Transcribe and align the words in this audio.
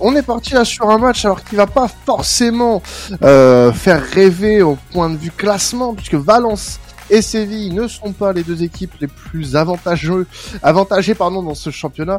On 0.00 0.14
est 0.14 0.22
parti 0.22 0.54
là 0.54 0.64
sur 0.64 0.88
un 0.90 0.98
match 0.98 1.24
alors 1.24 1.42
qui 1.42 1.56
va 1.56 1.66
pas 1.66 1.88
forcément 1.88 2.82
euh, 3.22 3.72
faire 3.72 4.02
rêver 4.02 4.62
au 4.62 4.78
point 4.92 5.10
de 5.10 5.16
vue 5.16 5.32
classement 5.32 5.94
puisque 5.94 6.14
Valence 6.14 6.78
et 7.10 7.22
Séville 7.22 7.72
ne 7.72 7.88
sont 7.88 8.12
pas 8.12 8.32
les 8.32 8.44
deux 8.44 8.62
équipes 8.62 8.92
les 9.00 9.06
plus 9.06 9.56
avantageux, 9.56 10.26
avantagées 10.62 11.14
pardon, 11.14 11.42
dans 11.42 11.54
ce 11.54 11.70
championnat. 11.70 12.18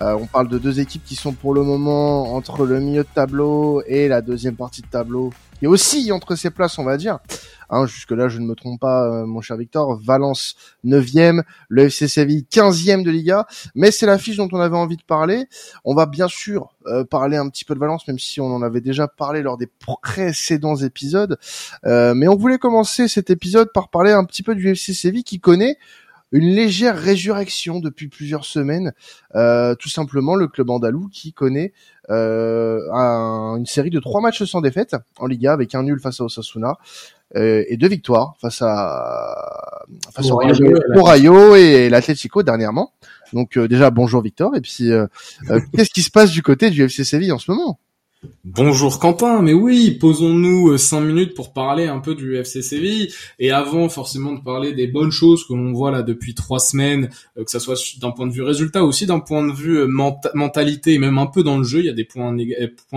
Euh, 0.00 0.16
on 0.18 0.26
parle 0.26 0.48
de 0.48 0.58
deux 0.58 0.80
équipes 0.80 1.04
qui 1.04 1.16
sont 1.16 1.32
pour 1.32 1.54
le 1.54 1.62
moment 1.62 2.34
entre 2.34 2.64
le 2.64 2.80
milieu 2.80 3.02
de 3.02 3.08
tableau 3.14 3.82
et 3.86 4.08
la 4.08 4.22
deuxième 4.22 4.54
partie 4.54 4.82
de 4.82 4.86
tableau, 4.86 5.32
et 5.62 5.66
aussi 5.66 6.10
entre 6.12 6.36
ces 6.36 6.50
places, 6.50 6.78
on 6.78 6.84
va 6.84 6.96
dire. 6.96 7.18
Hein, 7.70 7.86
jusque 7.86 8.12
là, 8.12 8.28
je 8.28 8.38
ne 8.38 8.46
me 8.46 8.54
trompe 8.54 8.80
pas, 8.80 9.04
euh, 9.04 9.26
mon 9.26 9.40
cher 9.40 9.56
Victor. 9.56 10.00
Valence 10.02 10.56
9e, 10.84 11.42
le 11.68 11.84
FC 11.84 12.08
Séville 12.08 12.46
15e 12.50 13.02
de 13.02 13.10
Liga. 13.10 13.46
Mais 13.74 13.90
c'est 13.90 14.06
l'affiche 14.06 14.36
dont 14.36 14.48
on 14.52 14.60
avait 14.60 14.76
envie 14.76 14.96
de 14.96 15.02
parler. 15.02 15.46
On 15.84 15.94
va 15.94 16.06
bien 16.06 16.28
sûr 16.28 16.74
euh, 16.86 17.04
parler 17.04 17.36
un 17.36 17.48
petit 17.48 17.64
peu 17.64 17.74
de 17.74 17.80
Valence, 17.80 18.08
même 18.08 18.18
si 18.18 18.40
on 18.40 18.46
en 18.46 18.62
avait 18.62 18.80
déjà 18.80 19.08
parlé 19.08 19.42
lors 19.42 19.58
des 19.58 19.68
précédents 20.02 20.76
épisodes. 20.76 21.38
Euh, 21.84 22.14
mais 22.14 22.28
on 22.28 22.36
voulait 22.36 22.58
commencer 22.58 23.08
cet 23.08 23.30
épisode 23.30 23.70
par 23.72 23.90
parler 23.90 24.12
un 24.12 24.24
petit 24.24 24.42
peu 24.42 24.54
du 24.54 24.70
FC 24.70 24.94
Séville 24.94 25.24
qui 25.24 25.40
connaît 25.40 25.76
une 26.32 26.48
légère 26.48 26.98
résurrection 26.98 27.80
depuis 27.80 28.08
plusieurs 28.08 28.44
semaines. 28.44 28.92
Euh, 29.34 29.74
tout 29.74 29.88
simplement, 29.88 30.34
le 30.34 30.48
club 30.48 30.70
andalou 30.70 31.08
qui 31.12 31.32
connaît 31.32 31.72
euh, 32.10 32.80
une 33.56 33.66
série 33.66 33.90
de 33.90 34.00
trois 34.00 34.20
matchs 34.20 34.44
sans 34.44 34.60
défaite 34.60 34.96
en 35.18 35.26
Liga 35.26 35.52
avec 35.52 35.74
un 35.74 35.82
nul 35.82 36.00
face 36.00 36.20
à 36.20 36.24
Osasuna 36.24 36.78
euh, 37.36 37.62
et 37.68 37.76
deux 37.76 37.88
victoires 37.88 38.36
face 38.40 38.62
à 38.62 39.84
face 40.14 40.30
au, 40.30 40.36
Rayo, 41.02 41.56
et 41.56 41.90
l'Atlético 41.90 42.42
dernièrement. 42.42 42.94
Donc 43.34 43.58
euh, 43.58 43.68
déjà 43.68 43.90
bonjour 43.90 44.22
Victor 44.22 44.56
et 44.56 44.62
puis 44.62 44.90
euh, 44.90 45.06
qu'est-ce 45.74 45.90
qui 45.90 46.02
se 46.02 46.10
passe 46.10 46.30
du 46.30 46.42
côté 46.42 46.70
du 46.70 46.82
FC 46.82 47.04
Séville 47.04 47.32
en 47.32 47.38
ce 47.38 47.50
moment? 47.50 47.78
Bonjour 48.42 48.98
Quentin, 48.98 49.42
mais 49.42 49.52
oui, 49.52 49.92
posons-nous 49.92 50.70
euh, 50.70 50.76
cinq 50.76 51.02
minutes 51.02 51.34
pour 51.34 51.52
parler 51.52 51.86
un 51.86 52.00
peu 52.00 52.16
du 52.16 52.34
FC 52.34 52.62
Séville 52.62 53.12
et 53.38 53.52
avant 53.52 53.88
forcément 53.88 54.32
de 54.32 54.40
parler 54.40 54.72
des 54.72 54.88
bonnes 54.88 55.12
choses 55.12 55.44
que 55.46 55.52
l'on 55.52 55.72
voit 55.72 55.92
là 55.92 56.02
depuis 56.02 56.34
trois 56.34 56.58
semaines, 56.58 57.10
euh, 57.36 57.44
que 57.44 57.50
ça 57.50 57.60
soit 57.60 57.76
d'un 58.00 58.10
point 58.10 58.26
de 58.26 58.32
vue 58.32 58.42
résultat 58.42 58.82
aussi 58.82 59.06
d'un 59.06 59.20
point 59.20 59.46
de 59.46 59.52
vue 59.52 59.78
euh, 59.78 59.86
mentalité 59.86 60.94
et 60.94 60.98
même 60.98 61.18
un 61.18 61.26
peu 61.26 61.44
dans 61.44 61.58
le 61.58 61.62
jeu, 61.62 61.78
il 61.78 61.84
y 61.84 61.90
a 61.90 61.92
des 61.92 62.04
points, 62.04 62.34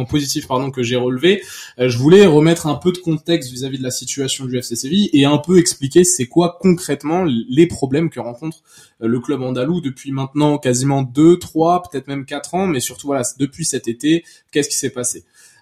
positifs 0.10 0.48
pardon 0.48 0.72
que 0.72 0.82
j'ai 0.82 0.96
relevés. 0.96 1.44
je 1.78 1.98
voulais 1.98 2.26
remettre 2.26 2.66
un 2.66 2.76
peu 2.76 2.92
de 2.92 2.98
contexte 2.98 3.52
vis-à-vis 3.52 3.78
de 3.78 3.84
la 3.84 3.92
situation 3.92 4.46
du 4.46 4.58
FC 4.58 4.76
Séville 4.76 5.12
et 5.14 5.26
un 5.26 5.38
peu 5.38 5.60
expliquer 5.60 6.04
c'est 6.04 6.26
quoi 6.26 6.58
concrètement 6.60 7.26
les 7.26 7.68
problèmes 7.68 8.10
que 8.10 8.20
rencontre 8.20 8.64
le 9.02 9.20
club 9.20 9.42
andalou 9.42 9.82
depuis 9.82 10.12
maintenant 10.12 10.58
quasiment 10.58 11.02
deux, 11.02 11.38
trois, 11.38 11.82
peut-être 11.84 12.08
même 12.08 12.26
quatre 12.26 12.54
ans, 12.56 12.68
mais 12.68 12.80
surtout 12.80 13.08
voilà 13.08 13.24
depuis 13.40 13.66
cet 13.66 13.88
été, 13.88 14.24
qu'est-ce 14.52 14.70
qui 14.70 14.76
s'est 14.76 14.92
passé 14.92 15.11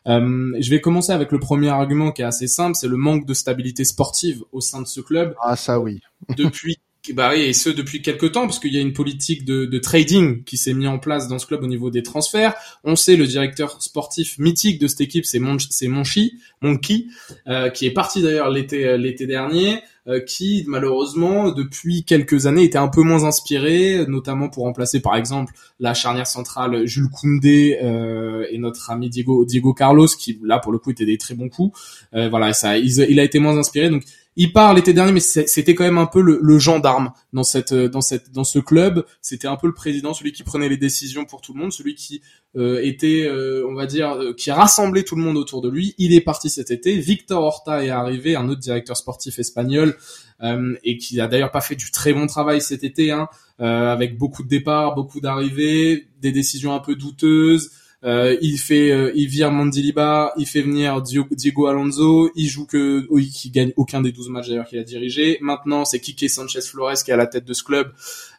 euh, 0.07 0.55
je 0.59 0.69
vais 0.69 0.81
commencer 0.81 1.11
avec 1.11 1.31
le 1.31 1.39
premier 1.39 1.69
argument 1.69 2.11
qui 2.11 2.21
est 2.21 2.25
assez 2.25 2.47
simple, 2.47 2.75
c'est 2.75 2.87
le 2.87 2.97
manque 2.97 3.25
de 3.25 3.33
stabilité 3.33 3.83
sportive 3.83 4.43
au 4.51 4.61
sein 4.61 4.81
de 4.81 4.87
ce 4.87 5.01
club. 5.01 5.35
Ah 5.41 5.55
ça 5.55 5.79
oui. 5.79 6.01
depuis 6.37 6.79
bah 7.13 7.35
et 7.35 7.53
ce 7.53 7.69
depuis 7.69 8.01
quelques 8.01 8.33
temps 8.33 8.45
parce 8.45 8.59
qu'il 8.59 8.73
y 8.73 8.77
a 8.77 8.81
une 8.81 8.93
politique 8.93 9.45
de, 9.45 9.77
trading 9.79 10.43
qui 10.43 10.57
s'est 10.57 10.73
mis 10.73 10.87
en 10.87 10.99
place 10.99 11.27
dans 11.27 11.39
ce 11.39 11.45
club 11.45 11.63
au 11.63 11.67
niveau 11.67 11.89
des 11.89 12.03
transferts. 12.03 12.53
On 12.83 12.95
sait 12.95 13.15
le 13.15 13.25
directeur 13.25 13.81
sportif 13.81 14.37
mythique 14.37 14.79
de 14.79 14.87
cette 14.87 15.01
équipe, 15.01 15.25
c'est 15.25 15.39
Mon, 15.39 15.57
Monchi, 15.83 16.39
Monkey, 16.61 17.05
euh, 17.47 17.69
qui 17.69 17.85
est 17.85 17.91
parti 17.91 18.21
d'ailleurs 18.21 18.49
l'été 18.49 18.85
euh, 18.85 18.97
l'été 18.97 19.25
dernier. 19.25 19.81
Euh, 20.09 20.21
qui 20.21 20.63
malheureusement 20.67 21.51
depuis 21.51 22.03
quelques 22.03 22.47
années 22.47 22.63
était 22.63 22.79
un 22.79 22.87
peu 22.87 23.03
moins 23.03 23.25
inspiré, 23.25 24.05
notamment 24.07 24.49
pour 24.49 24.63
remplacer 24.63 25.01
par 25.01 25.15
exemple 25.15 25.53
la 25.79 25.93
charnière 25.93 26.25
centrale 26.25 26.87
Jules 26.87 27.09
Koundé 27.09 27.77
euh, 27.83 28.45
et 28.49 28.57
notre 28.57 28.89
ami 28.89 29.09
Diego 29.09 29.45
Diego 29.45 29.73
Carlos 29.73 30.07
qui 30.07 30.39
là 30.43 30.57
pour 30.57 30.71
le 30.71 30.79
coup 30.79 30.89
était 30.89 31.05
des 31.05 31.19
très 31.19 31.35
bons 31.35 31.49
coups. 31.49 31.77
Euh, 32.15 32.27
voilà, 32.27 32.53
ça 32.53 32.77
il, 32.79 33.19
a 33.19 33.23
été 33.23 33.37
moins 33.37 33.57
inspiré 33.57 33.89
donc 33.89 34.03
il 34.35 34.53
part 34.53 34.73
l'été 34.73 34.93
dernier, 34.93 35.11
mais 35.11 35.19
c'était 35.19 35.75
quand 35.75 35.83
même 35.83 35.97
un 35.97 36.05
peu 36.05 36.21
le, 36.21 36.59
gendarme 36.59 37.11
dans 37.33 37.43
cette 37.43 37.73
dans 37.73 38.01
cette 38.01 38.31
dans 38.31 38.43
ce 38.43 38.59
club. 38.59 39.05
C'était 39.21 39.47
un 39.47 39.55
peu 39.55 39.67
le 39.67 39.73
président, 39.73 40.13
celui 40.13 40.31
qui 40.31 40.43
prenait 40.43 40.69
les 40.69 40.77
décisions 40.77 41.25
pour 41.25 41.41
tout 41.41 41.53
le 41.53 41.59
monde, 41.59 41.73
celui 41.73 41.95
qui 41.95 42.21
euh, 42.55 42.79
était, 42.81 43.25
euh, 43.27 43.67
on 43.67 43.73
va 43.73 43.85
dire, 43.85 44.11
euh, 44.11 44.33
qui 44.33 44.49
rassemblait 44.51 45.03
tout 45.03 45.15
le 45.15 45.21
monde 45.21 45.37
autour 45.37 45.61
de 45.61 45.69
lui. 45.69 45.93
Il 45.97 46.13
est 46.13 46.21
parti 46.21 46.49
cet 46.49 46.71
été. 46.71 46.97
Victor 46.97 47.43
Horta 47.43 47.83
est 47.83 47.89
arrivé, 47.89 48.35
un 48.35 48.47
autre 48.49 48.61
directeur 48.61 48.97
sportif 48.97 49.39
espagnol, 49.39 49.97
et 50.83 50.97
qui 50.97 51.19
a 51.19 51.27
d'ailleurs 51.27 51.51
pas 51.51 51.59
fait 51.59 51.75
du 51.75 51.91
très 51.91 52.13
bon 52.13 52.25
travail 52.25 52.61
cet 52.61 52.85
été, 52.85 53.11
hein, 53.11 53.27
avec 53.59 54.17
beaucoup 54.17 54.41
de 54.41 54.47
départs, 54.47 54.95
beaucoup 54.95 55.19
d'arrivées, 55.19 56.07
des 56.21 56.31
décisions 56.31 56.73
un 56.73 56.79
peu 56.79 56.95
douteuses. 56.95 57.71
Euh, 58.05 58.37
il 58.41 58.57
fait, 58.57 58.91
euh, 58.91 59.11
il 59.13 59.27
vire 59.27 59.51
Mandiliba, 59.51 60.33
il 60.37 60.45
fait 60.45 60.61
venir 60.61 61.01
Diego 61.01 61.67
Alonso, 61.67 62.31
il 62.35 62.47
joue 62.47 62.65
que, 62.65 63.05
oui, 63.09 63.29
qui 63.29 63.49
gagne 63.49 63.73
aucun 63.75 64.01
des 64.01 64.11
12 64.11 64.29
matchs 64.29 64.47
d'ailleurs 64.47 64.67
qu'il 64.67 64.79
a 64.79 64.83
dirigé. 64.83 65.37
Maintenant, 65.41 65.83
c'est 65.83 65.99
Kike 65.99 66.29
Sanchez 66.29 66.61
Flores 66.61 67.03
qui 67.03 67.11
est 67.11 67.13
à 67.13 67.17
la 67.17 67.27
tête 67.27 67.45
de 67.45 67.53
ce 67.53 67.63
club. 67.63 67.91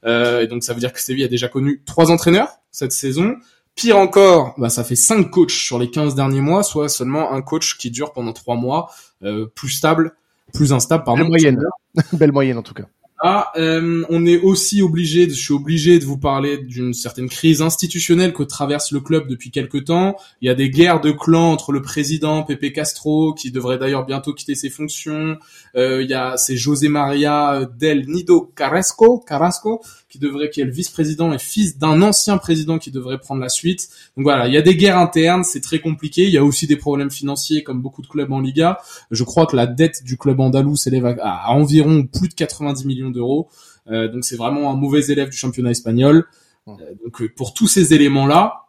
Euh, 0.05 0.43
et 0.43 0.47
donc 0.47 0.65
ça 0.65 0.73
veut 0.73 0.81
dire 0.81 0.93
que 0.93 1.01
Séville 1.01 1.25
a 1.25 1.29
déjà 1.29 1.49
connu 1.49 1.83
trois 1.85 2.11
entraîneurs 2.11 2.49
cette 2.71 2.93
saison. 2.93 3.37
Pire 3.75 3.99
encore, 3.99 4.55
bah, 4.59 4.71
ça 4.71 4.83
fait 4.83 4.97
cinq 4.97 5.31
coachs 5.31 5.51
sur 5.51 5.79
les 5.79 5.91
15 5.91 6.15
derniers 6.15 6.41
mois, 6.41 6.63
soit 6.63 6.89
seulement 6.89 7.33
un 7.33 7.43
coach 7.43 7.77
qui 7.77 7.91
dure 7.91 8.13
pendant 8.13 8.33
trois 8.33 8.57
mois, 8.57 8.91
euh, 9.23 9.47
plus 9.55 9.71
stable, 9.71 10.15
plus 10.55 10.73
instable, 10.73 11.05
pardon. 11.05 11.23
Belle 11.23 11.31
moyenne. 11.31 11.63
Belle 12.13 12.33
moyenne 12.33 12.59
en 12.59 12.63
tout 12.63 12.75
cas. 12.75 12.87
Ah, 13.23 13.53
euh, 13.57 14.03
on 14.09 14.25
est 14.25 14.39
aussi 14.39 14.81
obligé, 14.81 15.29
je 15.29 15.35
suis 15.35 15.53
obligé 15.53 15.99
de 15.99 16.07
vous 16.07 16.17
parler 16.17 16.57
d'une 16.57 16.95
certaine 16.95 17.29
crise 17.29 17.61
institutionnelle 17.61 18.33
que 18.33 18.43
traverse 18.43 18.93
le 18.93 19.01
club 19.01 19.29
depuis 19.29 19.51
quelque 19.51 19.77
temps. 19.77 20.17
Il 20.41 20.47
y 20.47 20.49
a 20.49 20.55
des 20.55 20.71
guerres 20.71 21.03
de 21.03 21.11
clans 21.11 21.53
entre 21.53 21.73
le 21.73 21.83
président 21.83 22.43
Pepe 22.45 22.73
Castro, 22.73 23.35
qui 23.35 23.51
devrait 23.51 23.77
d'ailleurs 23.77 24.07
bientôt 24.07 24.33
quitter 24.33 24.55
ses 24.55 24.71
fonctions. 24.71 25.37
Euh, 25.77 26.03
il 26.03 26.09
y 26.09 26.15
a 26.15 26.39
c'est 26.39 26.57
José 26.57 26.89
Maria 26.89 27.69
del 27.79 28.09
Nido 28.09 28.51
Carrasco, 28.57 29.19
Carrasco, 29.19 29.83
qui 30.11 30.19
devrait, 30.19 30.51
qui 30.51 30.61
est 30.61 30.65
le 30.65 30.73
vice-président 30.73 31.33
et 31.33 31.39
fils 31.39 31.79
d'un 31.79 32.03
ancien 32.03 32.37
président 32.37 32.79
qui 32.79 32.91
devrait 32.91 33.19
prendre 33.19 33.41
la 33.41 33.49
suite. 33.49 33.89
Donc 34.17 34.25
voilà, 34.25 34.49
il 34.49 34.53
y 34.53 34.57
a 34.57 34.63
des 34.63 34.77
guerres 34.77 34.99
internes, 34.99 35.45
c'est 35.45 35.61
très 35.61 35.79
compliqué. 35.79 36.25
Il 36.25 36.31
y 36.31 36.37
a 36.37 36.45
aussi 36.45 36.67
des 36.67 36.77
problèmes 36.77 37.11
financiers 37.11 37.63
comme 37.63 37.81
beaucoup 37.81 38.03
de 38.03 38.09
clubs 38.09 38.31
en 38.33 38.41
Liga. 38.41 38.79
Je 39.11 39.23
crois 39.25 39.47
que 39.47 39.57
la 39.57 39.67
dette 39.67 40.03
du 40.05 40.19
club 40.19 40.41
andalou 40.41 40.77
s'élève 40.77 41.07
à, 41.07 41.15
à 41.23 41.51
environ 41.53 42.07
plus 42.07 42.29
de 42.29 42.35
90 42.35 42.85
millions 42.85 43.11
d'euros. 43.11 43.49
Euh, 43.89 44.09
donc 44.09 44.25
c'est 44.25 44.37
vraiment 44.37 44.71
un 44.71 44.77
mauvais 44.77 45.07
élève 45.07 45.31
du 45.31 45.37
championnat 45.37 45.71
espagnol. 45.71 46.27
Euh, 46.69 46.73
donc 47.05 47.23
euh, 47.23 47.29
pour 47.35 47.55
tous 47.55 47.69
ces 47.69 47.95
éléments-là, 47.95 48.65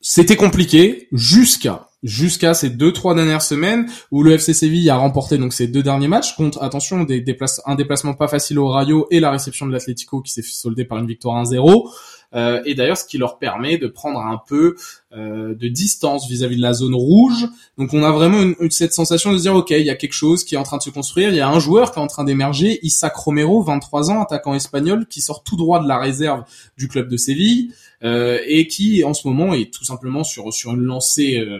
c'était 0.00 0.36
compliqué 0.36 1.08
jusqu'à 1.12 1.89
jusqu'à 2.02 2.54
ces 2.54 2.70
deux 2.70 2.92
trois 2.92 3.14
dernières 3.14 3.42
semaines 3.42 3.86
où 4.10 4.22
le 4.22 4.32
FC 4.32 4.54
Séville 4.54 4.88
a 4.90 4.96
remporté 4.96 5.38
donc 5.38 5.52
ces 5.52 5.66
deux 5.66 5.82
derniers 5.82 6.08
matchs 6.08 6.34
contre 6.34 6.62
attention 6.62 7.04
des 7.04 7.24
un 7.66 7.74
déplacement 7.74 8.14
pas 8.14 8.28
facile 8.28 8.58
au 8.58 8.68
Rayo 8.68 9.06
et 9.10 9.20
la 9.20 9.30
réception 9.30 9.66
de 9.66 9.72
l'Atlético 9.72 10.22
qui 10.22 10.32
s'est 10.32 10.42
soldé 10.42 10.84
par 10.84 10.98
une 10.98 11.06
victoire 11.06 11.42
1-0 11.44 11.90
euh, 12.32 12.62
et 12.64 12.74
d'ailleurs 12.74 12.96
ce 12.96 13.04
qui 13.04 13.18
leur 13.18 13.38
permet 13.38 13.76
de 13.76 13.88
prendre 13.88 14.20
un 14.20 14.40
peu 14.46 14.76
euh, 15.12 15.54
de 15.54 15.68
distance 15.68 16.28
vis-à-vis 16.28 16.56
de 16.56 16.62
la 16.62 16.72
zone 16.72 16.94
rouge. 16.94 17.48
Donc 17.76 17.92
on 17.92 18.04
a 18.04 18.12
vraiment 18.12 18.40
une, 18.40 18.70
cette 18.70 18.92
sensation 18.92 19.32
de 19.32 19.38
se 19.38 19.42
dire 19.42 19.54
ok, 19.54 19.70
il 19.70 19.84
y 19.84 19.90
a 19.90 19.96
quelque 19.96 20.12
chose 20.12 20.44
qui 20.44 20.54
est 20.54 20.58
en 20.58 20.62
train 20.62 20.76
de 20.76 20.82
se 20.82 20.90
construire, 20.90 21.30
il 21.30 21.36
y 21.36 21.40
a 21.40 21.48
un 21.48 21.58
joueur 21.58 21.92
qui 21.92 21.98
est 21.98 22.02
en 22.02 22.06
train 22.06 22.24
d'émerger, 22.24 22.78
Isaac 22.82 23.16
Romero, 23.16 23.62
23 23.62 24.12
ans, 24.12 24.22
attaquant 24.22 24.54
espagnol, 24.54 25.06
qui 25.08 25.20
sort 25.20 25.42
tout 25.42 25.56
droit 25.56 25.82
de 25.82 25.88
la 25.88 25.98
réserve 25.98 26.44
du 26.78 26.86
club 26.86 27.08
de 27.08 27.16
Séville 27.16 27.74
euh, 28.04 28.38
et 28.46 28.68
qui 28.68 29.02
en 29.02 29.12
ce 29.12 29.26
moment 29.26 29.52
est 29.52 29.72
tout 29.72 29.84
simplement 29.84 30.22
sur 30.22 30.52
sur 30.52 30.70
une 30.70 30.82
lancée 30.82 31.36
euh, 31.38 31.58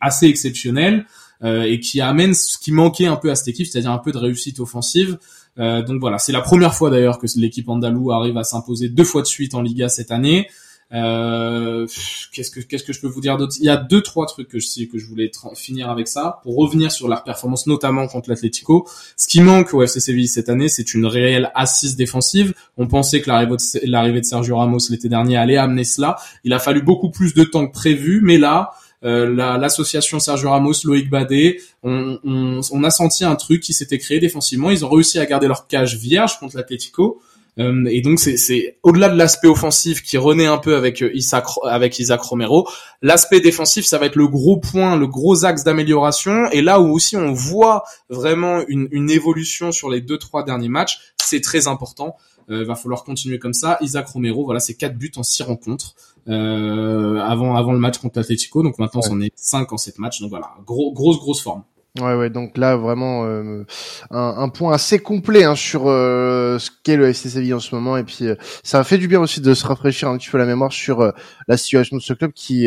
assez 0.00 0.26
exceptionnelle. 0.26 1.06
Euh, 1.42 1.64
et 1.64 1.78
qui 1.78 2.00
amène 2.00 2.32
ce 2.32 2.56
qui 2.56 2.72
manquait 2.72 3.06
un 3.06 3.16
peu 3.16 3.30
à 3.30 3.34
cette 3.34 3.48
équipe, 3.48 3.66
c'est-à-dire 3.66 3.90
un 3.90 3.98
peu 3.98 4.12
de 4.12 4.18
réussite 4.18 4.60
offensive. 4.60 5.18
Euh, 5.58 5.82
donc 5.82 6.00
voilà, 6.00 6.16
c'est 6.18 6.32
la 6.32 6.40
première 6.40 6.74
fois 6.74 6.88
d'ailleurs 6.90 7.18
que 7.18 7.26
l'équipe 7.36 7.68
andalou 7.68 8.12
arrive 8.12 8.38
à 8.38 8.44
s'imposer 8.44 8.88
deux 8.88 9.04
fois 9.04 9.20
de 9.20 9.26
suite 9.26 9.52
en 9.54 9.60
Liga 9.60 9.90
cette 9.90 10.10
année. 10.10 10.48
Euh, 10.92 11.86
qu'est-ce 12.32 12.50
que 12.50 12.60
qu'est-ce 12.60 12.84
que 12.84 12.92
je 12.92 13.00
peux 13.00 13.08
vous 13.08 13.20
dire 13.20 13.36
d'autre? 13.36 13.54
Il 13.58 13.64
y 13.64 13.68
a 13.68 13.76
deux 13.76 14.00
trois 14.00 14.26
trucs 14.26 14.48
que 14.48 14.58
je 14.58 14.66
sais 14.66 14.86
que 14.86 14.96
je 14.96 15.06
voulais 15.06 15.30
finir 15.54 15.90
avec 15.90 16.08
ça 16.08 16.40
pour 16.44 16.56
revenir 16.56 16.92
sur 16.92 17.08
leur 17.08 17.24
performance 17.24 17.66
notamment 17.66 18.06
contre 18.06 18.30
l'Atlético. 18.30 18.86
Ce 19.16 19.26
qui 19.26 19.40
manque 19.40 19.74
au 19.74 19.82
FC 19.82 19.98
Séville 19.98 20.28
cette 20.28 20.48
année, 20.48 20.68
c'est 20.68 20.94
une 20.94 21.04
réelle 21.04 21.50
assise 21.54 21.96
défensive. 21.96 22.54
On 22.76 22.86
pensait 22.86 23.20
que 23.20 23.28
l'arrivée 23.28 24.20
de, 24.20 24.24
Sergio 24.24 24.56
Ramos 24.56 24.78
l'été 24.88 25.08
dernier 25.08 25.36
allait 25.36 25.56
amener 25.56 25.84
cela. 25.84 26.16
Il 26.44 26.52
a 26.52 26.58
fallu 26.58 26.82
beaucoup 26.82 27.10
plus 27.10 27.34
de 27.34 27.44
temps 27.44 27.66
que 27.66 27.72
prévu, 27.72 28.20
mais 28.22 28.38
là, 28.38 28.70
euh, 29.04 29.58
l'association 29.58 30.18
Sergio 30.18 30.50
Ramos, 30.50 30.72
Loïc 30.84 31.10
Badé, 31.10 31.60
on, 31.82 32.18
on, 32.24 32.60
on, 32.70 32.84
a 32.84 32.90
senti 32.90 33.24
un 33.24 33.36
truc 33.36 33.62
qui 33.62 33.74
s'était 33.74 33.98
créé 33.98 34.18
défensivement. 34.18 34.70
Ils 34.70 34.84
ont 34.84 34.90
réussi 34.90 35.18
à 35.18 35.26
garder 35.26 35.46
leur 35.46 35.66
cage 35.66 35.96
vierge 35.96 36.38
contre 36.38 36.56
l'Atlético. 36.56 37.20
Euh, 37.58 37.84
et 37.86 38.00
donc 38.00 38.18
c'est 38.18 38.78
au-delà 38.82 39.08
de 39.08 39.16
l'aspect 39.16 39.46
offensif 39.46 40.02
qui 40.02 40.18
renaît 40.18 40.46
un 40.46 40.58
peu 40.58 40.74
avec 40.74 41.02
euh, 41.02 41.14
Isaac 41.14 41.44
avec 41.62 42.00
Isaac 42.00 42.20
Romero, 42.20 42.68
l'aspect 43.00 43.38
défensif 43.38 43.86
ça 43.86 43.96
va 43.96 44.06
être 44.06 44.16
le 44.16 44.26
gros 44.26 44.56
point, 44.56 44.96
le 44.96 45.06
gros 45.06 45.44
axe 45.44 45.62
d'amélioration. 45.62 46.50
Et 46.50 46.62
là 46.62 46.80
où 46.80 46.92
aussi 46.92 47.16
on 47.16 47.32
voit 47.32 47.84
vraiment 48.08 48.64
une, 48.66 48.88
une 48.90 49.08
évolution 49.08 49.70
sur 49.70 49.88
les 49.88 50.00
deux 50.00 50.18
trois 50.18 50.42
derniers 50.44 50.68
matchs, 50.68 50.98
c'est 51.22 51.40
très 51.40 51.68
important. 51.68 52.16
Il 52.48 52.64
va 52.64 52.74
falloir 52.74 53.04
continuer 53.04 53.38
comme 53.38 53.54
ça. 53.54 53.78
Isaac 53.80 54.08
Romero, 54.08 54.44
voilà, 54.44 54.60
c'est 54.60 54.74
quatre 54.74 54.96
buts 54.96 55.12
en 55.16 55.22
six 55.22 55.42
rencontres 55.42 55.94
avant 56.26 57.56
avant 57.56 57.72
le 57.72 57.78
match 57.78 57.98
contre 57.98 58.18
l'Atlético. 58.18 58.62
Donc 58.62 58.78
maintenant, 58.78 59.02
c'en 59.02 59.20
est 59.20 59.32
cinq 59.36 59.72
en 59.72 59.76
sept 59.76 59.98
matchs. 59.98 60.20
Donc 60.20 60.30
voilà, 60.30 60.52
gros 60.66 60.92
grosse 60.92 61.18
grosse 61.18 61.42
forme. 61.42 61.62
Ouais, 62.00 62.16
ouais, 62.16 62.28
donc 62.28 62.58
là 62.58 62.74
vraiment 62.74 63.24
euh, 63.24 63.62
un, 64.10 64.34
un, 64.38 64.48
point 64.48 64.72
assez 64.72 64.98
complet 64.98 65.44
hein, 65.44 65.54
sur 65.54 65.86
euh, 65.86 66.58
ce 66.58 66.68
qu'est 66.82 66.96
le 66.96 67.06
FC 67.08 67.28
Séville 67.28 67.54
en 67.54 67.60
ce 67.60 67.72
moment, 67.72 67.96
et 67.96 68.02
puis 68.02 68.26
euh, 68.26 68.34
ça 68.64 68.80
a 68.80 68.84
fait 68.84 68.98
du 68.98 69.06
bien 69.06 69.20
aussi 69.20 69.40
de 69.40 69.54
se 69.54 69.64
rafraîchir 69.64 70.08
un 70.08 70.18
petit 70.18 70.28
peu 70.28 70.36
la 70.36 70.44
mémoire 70.44 70.72
sur 70.72 71.12
la 71.46 71.56
situation 71.56 71.96
de 71.96 72.02
ce 72.02 72.12
club 72.12 72.32
qui, 72.32 72.66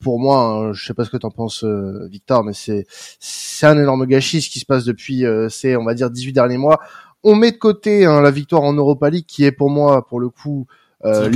pour 0.00 0.18
moi, 0.18 0.38
hein, 0.40 0.72
je 0.72 0.84
sais 0.84 0.94
pas 0.94 1.04
ce 1.04 1.10
que 1.10 1.16
t'en 1.16 1.30
penses, 1.30 1.64
Victor, 2.10 2.42
mais 2.42 2.54
c'est 2.54 2.86
c'est 3.20 3.66
un 3.66 3.78
énorme 3.78 4.04
gâchis 4.06 4.42
ce 4.42 4.50
qui 4.50 4.58
se 4.58 4.66
passe 4.66 4.84
depuis, 4.84 5.24
c'est 5.48 5.76
on 5.76 5.84
va 5.84 5.94
dire 5.94 6.10
18 6.10 6.32
derniers 6.32 6.58
mois. 6.58 6.80
On 7.24 7.34
met 7.34 7.52
de 7.52 7.56
côté 7.56 8.04
hein, 8.04 8.20
la 8.20 8.30
victoire 8.30 8.62
en 8.62 8.72
Europa 8.72 9.10
League, 9.10 9.26
qui 9.26 9.44
est 9.44 9.52
pour 9.52 9.70
moi, 9.70 10.06
pour 10.06 10.20
le 10.20 10.28
coup, 10.28 10.66
euh, 11.04 11.30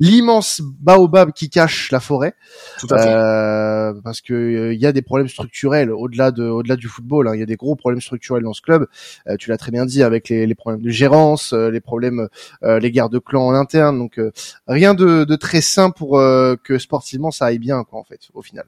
l'immense 0.00 0.60
baobab 0.60 1.32
qui 1.32 1.48
cache 1.48 1.92
la 1.92 2.00
forêt, 2.00 2.34
euh, 2.90 3.92
parce 4.02 4.20
que 4.20 4.34
il 4.34 4.56
euh, 4.56 4.74
y 4.74 4.86
a 4.86 4.92
des 4.92 5.02
problèmes 5.02 5.28
structurels 5.28 5.92
au-delà 5.92 6.32
de, 6.32 6.42
au-delà 6.42 6.74
du 6.74 6.88
football. 6.88 7.28
Hein. 7.28 7.34
Il 7.34 7.40
y 7.40 7.42
a 7.42 7.46
des 7.46 7.54
gros 7.54 7.76
problèmes 7.76 8.00
structurels 8.00 8.42
dans 8.42 8.52
ce 8.52 8.62
club. 8.62 8.86
tu 9.38 9.50
l'as 9.50 9.56
très 9.56 9.70
bien 9.70 9.86
dit 9.86 10.02
avec 10.02 10.28
les, 10.28 10.46
les 10.46 10.54
problèmes 10.54 10.82
de 10.82 10.90
gérance, 10.90 11.52
les 11.52 11.80
problèmes, 11.80 12.28
les 12.62 12.90
guerres 12.90 13.10
de 13.10 13.18
clans 13.18 13.46
en 13.46 13.54
interne. 13.54 13.98
Donc 13.98 14.20
rien 14.66 14.94
de, 14.94 15.24
de, 15.24 15.36
très 15.36 15.60
sain 15.60 15.90
pour 15.90 16.18
que 16.18 16.78
sportivement 16.78 17.30
ça 17.30 17.46
aille 17.46 17.58
bien, 17.58 17.84
quoi, 17.84 18.00
en 18.00 18.04
fait, 18.04 18.20
au 18.34 18.42
final. 18.42 18.66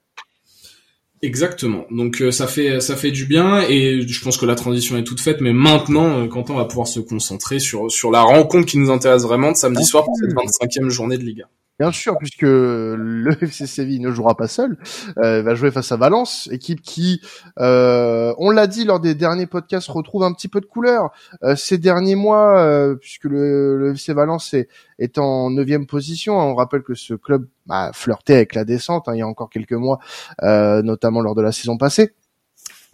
Exactement. 1.27 1.87
Donc 1.91 2.23
euh, 2.23 2.31
ça 2.31 2.47
fait 2.47 2.81
ça 2.81 2.95
fait 2.95 3.11
du 3.11 3.27
bien 3.27 3.61
et 3.69 4.07
je 4.07 4.23
pense 4.23 4.37
que 4.37 4.47
la 4.47 4.55
transition 4.55 4.97
est 4.97 5.03
toute 5.03 5.21
faite. 5.21 5.41
Mais 5.41 5.53
maintenant, 5.53 6.21
euh, 6.21 6.29
Quentin 6.29 6.55
va 6.55 6.67
pouvoir 6.67 6.87
se 6.87 7.01
concentrer 7.01 7.59
sur 7.59 7.91
sur 7.91 8.13
la 8.13 8.23
rencontre 8.23 8.67
qui 8.67 8.79
nous 8.79 8.91
intéresse 8.91 9.23
vraiment 9.23 9.51
de 9.51 9.57
samedi 9.57 9.85
soir 9.85 10.05
pour 10.05 10.15
cette 10.17 10.33
25e 10.33 10.89
journée 10.89 11.19
de 11.19 11.25
Liga. 11.25 11.49
Bien 11.79 11.93
sûr, 11.93 12.17
puisque 12.17 12.41
le 12.43 13.33
FC 13.43 13.67
Séville 13.67 14.01
ne 14.01 14.11
jouera 14.11 14.35
pas 14.35 14.49
seul, 14.49 14.79
euh, 15.19 15.43
va 15.43 15.55
jouer 15.55 15.71
face 15.71 15.93
à 15.93 15.97
Valence, 15.97 16.49
équipe 16.51 16.81
qui, 16.81 17.21
euh, 17.59 18.35
on 18.39 18.51
l'a 18.51 18.67
dit 18.67 18.87
lors 18.87 18.99
des 18.99 19.15
derniers 19.15 19.47
podcasts, 19.47 19.89
retrouve 19.89 20.23
un 20.23 20.33
petit 20.33 20.49
peu 20.49 20.63
de 20.63 20.67
couleur 20.67 21.11
euh, 21.43 21.55
ces 21.55 21.77
derniers 21.77 22.15
mois, 22.15 22.59
euh, 22.61 22.95
puisque 22.95 23.25
le, 23.25 23.77
le, 23.77 23.93
FC 23.93 24.15
Valence 24.15 24.55
est, 24.55 25.19
en 25.19 25.51
neuvième 25.51 25.87
position. 25.87 26.39
On 26.39 26.55
rappelle 26.55 26.83
que 26.83 26.95
ce 26.95 27.13
club 27.13 27.47
a 27.69 27.93
flirté 27.93 28.37
avec 28.37 28.55
la 28.55 28.65
descente 28.65 29.09
hein, 29.09 29.15
il 29.15 29.19
y 29.19 29.23
a 29.23 29.27
encore 29.27 29.51
quelques 29.51 29.73
mois, 29.73 29.99
notamment 30.43 31.21
lors 31.21 31.35
de 31.35 31.43
la 31.43 31.53
saison 31.53 31.77
passée 31.77 32.15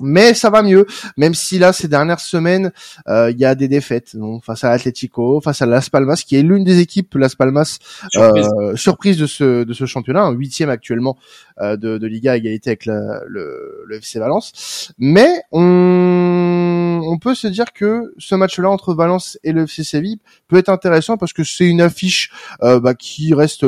mais 0.02 0.34
ça 0.34 0.50
va 0.50 0.62
mieux. 0.62 0.86
Même 1.16 1.34
si 1.34 1.58
là, 1.58 1.72
ces 1.72 1.88
dernières 1.88 2.20
semaines, 2.20 2.72
euh, 3.08 3.30
il 3.30 3.38
y 3.38 3.44
a 3.44 3.54
des 3.54 3.68
défaites 3.68 4.16
donc, 4.16 4.44
face 4.44 4.64
à 4.64 4.70
l'Atlético, 4.70 5.40
face 5.40 5.62
à 5.62 5.66
Las 5.66 5.88
Palmas, 5.90 6.22
qui 6.26 6.36
est 6.36 6.42
l'une 6.42 6.64
des 6.64 6.80
équipes 6.80 7.14
Las 7.14 7.34
Palmas 7.34 7.78
surprise, 8.10 8.48
euh, 8.60 8.76
surprise 8.76 9.18
de 9.18 9.26
ce 9.26 9.64
de 9.64 9.72
ce 9.72 9.86
championnat, 9.86 10.22
un 10.22 10.32
huitième 10.32 10.70
actuellement 10.70 11.16
euh, 11.60 11.76
de, 11.76 11.98
de, 11.98 12.06
Liga 12.06 12.32
à 12.32 12.36
égalité 12.36 12.70
avec 12.70 12.86
le, 12.86 13.22
le, 13.26 13.96
FC 13.96 14.18
Valence. 14.18 14.92
Mais 14.98 15.42
on, 15.52 17.00
on 17.04 17.18
peut 17.18 17.34
se 17.34 17.46
dire 17.46 17.72
que 17.72 18.12
ce 18.18 18.34
match-là 18.34 18.70
entre 18.70 18.94
Valence 18.94 19.38
et 19.44 19.52
le 19.52 19.62
FC 19.62 19.84
Séville 19.84 20.18
peut 20.48 20.56
être 20.56 20.68
intéressant 20.68 21.16
parce 21.16 21.32
que 21.32 21.44
c'est 21.44 21.66
une 21.66 21.80
affiche 21.80 22.30
bah, 22.60 22.94
qui 22.94 23.34
reste 23.34 23.64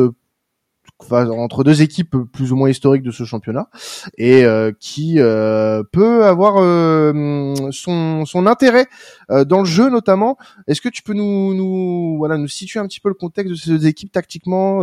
entre 1.11 1.65
deux 1.65 1.83
équipes 1.83 2.17
plus 2.33 2.53
ou 2.53 2.57
moins 2.57 2.71
historiques 2.71 3.03
de 3.03 3.11
ce 3.11 3.25
championnat 3.25 3.69
et 4.17 4.45
euh, 4.45 4.73
qui 4.79 5.17
euh, 5.19 5.83
peut 5.93 6.25
avoir 6.25 6.57
euh, 6.59 7.55
son, 7.71 8.25
son 8.25 8.47
intérêt 8.47 8.87
dans 9.29 9.61
le 9.61 9.65
jeu 9.65 9.91
notamment. 9.91 10.37
Est-ce 10.67 10.81
que 10.81 10.89
tu 10.89 11.03
peux 11.03 11.15
nous, 11.15 11.55
nous 11.55 12.17
voilà 12.19 12.37
nous 12.37 12.49
situer 12.49 12.81
un 12.81 12.87
petit 12.87 13.01
peu 13.01 13.09
le 13.09 13.15
contexte 13.15 13.51
de 13.51 13.57
ces 13.57 13.71
deux 13.71 13.87
équipes 13.87 14.13
tactiquement 14.13 14.83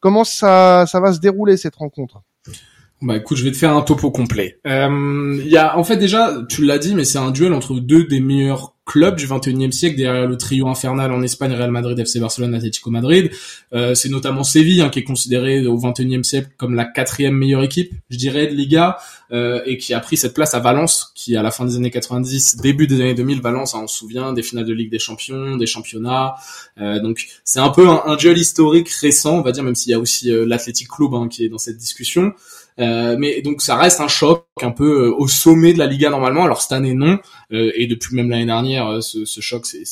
Comment 0.00 0.24
ça 0.24 0.84
ça 0.86 1.00
va 1.00 1.12
se 1.12 1.20
dérouler 1.20 1.56
cette 1.56 1.76
rencontre? 1.76 2.22
Bah 3.02 3.16
écoute, 3.16 3.36
je 3.36 3.44
vais 3.44 3.52
te 3.52 3.56
faire 3.56 3.74
un 3.76 3.82
topo 3.82 4.10
complet. 4.10 4.58
Il 4.64 5.48
y 5.48 5.56
a 5.56 5.76
en 5.78 5.84
fait 5.84 5.96
déjà, 5.96 6.34
tu 6.48 6.64
l'as 6.64 6.78
dit, 6.78 6.94
mais 6.94 7.04
c'est 7.04 7.18
un 7.18 7.30
duel 7.30 7.52
entre 7.52 7.74
deux 7.74 8.04
des 8.04 8.20
meilleurs 8.20 8.72
club 8.84 9.16
du 9.16 9.26
21e 9.26 9.70
siècle 9.70 9.96
derrière 9.96 10.26
le 10.26 10.36
trio 10.36 10.66
infernal 10.68 11.12
en 11.12 11.22
Espagne 11.22 11.52
Real 11.52 11.70
Madrid 11.70 11.98
FC 11.98 12.18
Barcelone 12.18 12.54
Atlético 12.54 12.90
Madrid. 12.90 13.30
Euh, 13.72 13.94
c'est 13.94 14.08
notamment 14.08 14.42
Séville 14.42 14.82
hein, 14.82 14.88
qui 14.88 14.98
est 14.98 15.04
considéré 15.04 15.66
au 15.66 15.78
21e 15.78 16.24
siècle 16.24 16.50
comme 16.56 16.74
la 16.74 16.84
quatrième 16.84 17.34
meilleure 17.34 17.62
équipe 17.62 17.92
je 18.10 18.16
dirais 18.16 18.48
de 18.48 18.54
Liga 18.54 18.98
euh, 19.30 19.62
et 19.66 19.78
qui 19.78 19.94
a 19.94 20.00
pris 20.00 20.16
cette 20.16 20.34
place 20.34 20.54
à 20.54 20.58
Valence 20.58 21.12
qui 21.14 21.36
à 21.36 21.42
la 21.42 21.52
fin 21.52 21.64
des 21.64 21.76
années 21.76 21.90
90 21.90 22.56
début 22.56 22.86
des 22.88 23.00
années 23.00 23.14
2000 23.14 23.40
Valence 23.40 23.74
hein, 23.74 23.80
on 23.84 23.86
se 23.86 23.96
souvient 23.96 24.32
des 24.32 24.42
finales 24.42 24.66
de 24.66 24.74
Ligue 24.74 24.90
des 24.90 24.98
Champions 24.98 25.56
des 25.56 25.66
championnats. 25.66 26.34
Euh, 26.80 27.00
donc 27.00 27.28
c'est 27.44 27.60
un 27.60 27.70
peu 27.70 27.88
un, 27.88 28.16
duel 28.16 28.36
historique 28.36 28.90
récent 28.90 29.38
on 29.38 29.42
va 29.42 29.52
dire 29.52 29.62
même 29.62 29.76
s'il 29.76 29.92
y 29.92 29.94
a 29.94 29.98
aussi 30.00 30.32
euh, 30.32 30.44
l'Athletic 30.44 30.88
Club 30.88 31.14
hein, 31.14 31.28
qui 31.28 31.44
est 31.44 31.48
dans 31.48 31.58
cette 31.58 31.76
discussion 31.76 32.32
euh, 32.78 33.16
mais 33.18 33.42
donc 33.42 33.62
ça 33.62 33.76
reste 33.76 34.00
un 34.00 34.08
choc 34.08 34.46
un 34.62 34.70
peu 34.70 35.06
euh, 35.06 35.14
au 35.16 35.28
sommet 35.28 35.72
de 35.72 35.78
la 35.78 35.86
Liga 35.86 36.10
normalement. 36.10 36.44
Alors 36.44 36.62
cette 36.62 36.72
année 36.72 36.94
non, 36.94 37.18
euh, 37.52 37.70
et 37.74 37.86
depuis 37.86 38.16
même 38.16 38.30
l'année 38.30 38.46
dernière, 38.46 39.02
ce, 39.02 39.24
ce 39.24 39.40
choc 39.40 39.66
c'est 39.66 39.84